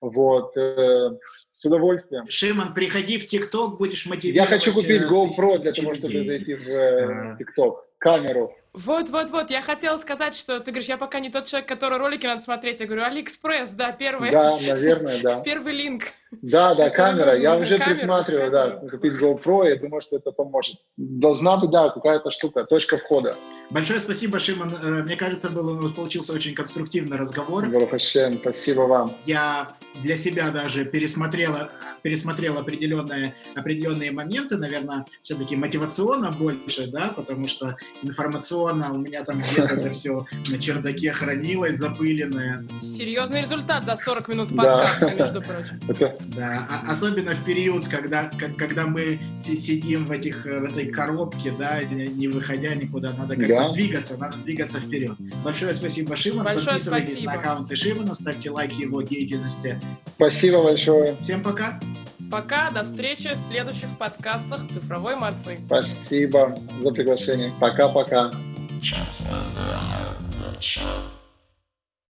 Вот, 0.00 0.56
э, 0.56 1.10
с 1.52 1.64
удовольствием. 1.66 2.28
Шиман, 2.30 2.72
приходи 2.72 3.18
в 3.18 3.28
TikTok, 3.28 3.76
будешь 3.76 4.06
мотивировать. 4.06 4.50
Я 4.50 4.58
хочу 4.58 4.72
купить 4.72 5.02
э, 5.02 5.06
GoPro 5.06 5.58
для 5.58 5.72
того, 5.72 5.94
чтобы 5.94 6.24
зайти 6.24 6.54
в 6.54 6.68
э, 6.68 7.36
TikTok, 7.38 7.86
камеру. 7.98 8.56
Вот, 8.72 9.10
вот, 9.10 9.30
вот, 9.30 9.50
я 9.50 9.60
хотела 9.60 9.98
сказать, 9.98 10.34
что 10.34 10.58
ты 10.60 10.70
говоришь, 10.70 10.88
я 10.88 10.96
пока 10.96 11.20
не 11.20 11.28
тот 11.28 11.46
человек, 11.46 11.68
который 11.68 11.98
ролики 11.98 12.24
надо 12.24 12.40
смотреть. 12.40 12.80
Я 12.80 12.86
говорю, 12.86 13.04
Алиэкспресс, 13.04 13.72
да, 13.72 13.92
первый. 13.92 14.30
Да, 14.30 14.58
наверное, 14.58 15.20
да. 15.20 15.40
Первый 15.44 15.74
link. 15.74 16.04
Да, 16.42 16.74
да, 16.74 16.90
камера. 16.90 17.36
Я 17.36 17.56
уже 17.56 17.76
камеру, 17.78 17.96
присматриваю, 17.96 18.50
камеру. 18.50 18.80
да, 18.82 18.88
купить 18.88 19.12
GoPro, 19.14 19.68
я 19.68 19.76
думаю, 19.76 20.00
что 20.00 20.16
это 20.16 20.30
поможет. 20.30 20.76
Должна 20.96 21.56
быть, 21.56 21.70
да, 21.70 21.90
какая-то 21.90 22.30
штука, 22.30 22.64
точка 22.64 22.98
входа. 22.98 23.34
Большое 23.70 24.00
спасибо, 24.00 24.38
Шимон. 24.38 24.72
Э, 24.82 25.02
мне 25.02 25.16
кажется, 25.16 25.50
был, 25.50 25.92
получился 25.92 26.32
очень 26.32 26.54
конструктивный 26.54 27.16
разговор. 27.16 27.66
ברוך 27.66 28.02
השם, 28.02 28.38
спасибо 28.38 28.82
вам. 28.82 29.12
Я 29.26 29.72
для 30.02 30.16
себя 30.16 30.50
даже 30.50 30.84
пересмотрел, 30.84 31.54
пересмотрел 32.02 32.58
определенные, 32.58 33.34
определенные 33.54 34.12
моменты, 34.12 34.56
наверное, 34.56 35.06
все-таки 35.22 35.56
мотивационно 35.56 36.30
больше, 36.30 36.86
да, 36.86 37.12
потому 37.14 37.46
что 37.46 37.76
информационно 38.02 38.92
у 38.92 38.98
меня 38.98 39.24
там 39.24 39.40
где-то 39.40 39.74
это 39.74 39.90
все 39.90 40.26
на 40.48 40.58
чердаке 40.58 41.12
хранилось, 41.12 41.76
запыленное. 41.76 42.64
Серьезный 42.82 43.42
результат 43.42 43.84
за 43.84 43.96
40 43.96 44.28
минут 44.28 44.56
подкаста, 44.56 45.08
да. 45.08 45.14
между 45.14 45.42
прочим. 45.42 45.80
Да, 46.26 46.66
а, 46.68 46.90
особенно 46.90 47.32
в 47.32 47.44
период, 47.44 47.88
когда, 47.88 48.30
когда 48.56 48.86
мы 48.86 49.18
сидим 49.36 50.06
в, 50.06 50.12
этих, 50.12 50.44
в 50.44 50.64
этой 50.64 50.86
коробке, 50.86 51.52
да, 51.58 51.82
не 51.82 52.28
выходя 52.28 52.74
никуда, 52.74 53.12
надо 53.12 53.36
как-то 53.36 53.54
да. 53.54 53.70
двигаться, 53.70 54.16
надо 54.16 54.36
двигаться 54.38 54.80
вперед. 54.80 55.16
Большое 55.44 55.74
спасибо, 55.74 56.16
Шимон. 56.16 56.44
Большое 56.44 56.76
Подписывайтесь 56.76 57.12
спасибо. 57.12 57.32
на 57.32 57.38
аккаунты 57.38 57.76
Шимона, 57.76 58.14
ставьте 58.14 58.50
лайки 58.50 58.82
его 58.82 59.02
деятельности. 59.02 59.80
Спасибо 60.16 60.62
большое. 60.62 61.16
Всем 61.20 61.42
пока. 61.42 61.80
Пока, 62.30 62.70
до 62.70 62.84
встречи 62.84 63.28
в 63.34 63.40
следующих 63.50 63.88
подкастах 63.98 64.68
«Цифровой 64.68 65.16
Марцы». 65.16 65.58
Спасибо 65.66 66.56
за 66.80 66.92
приглашение. 66.92 67.52
Пока-пока. 67.58 68.30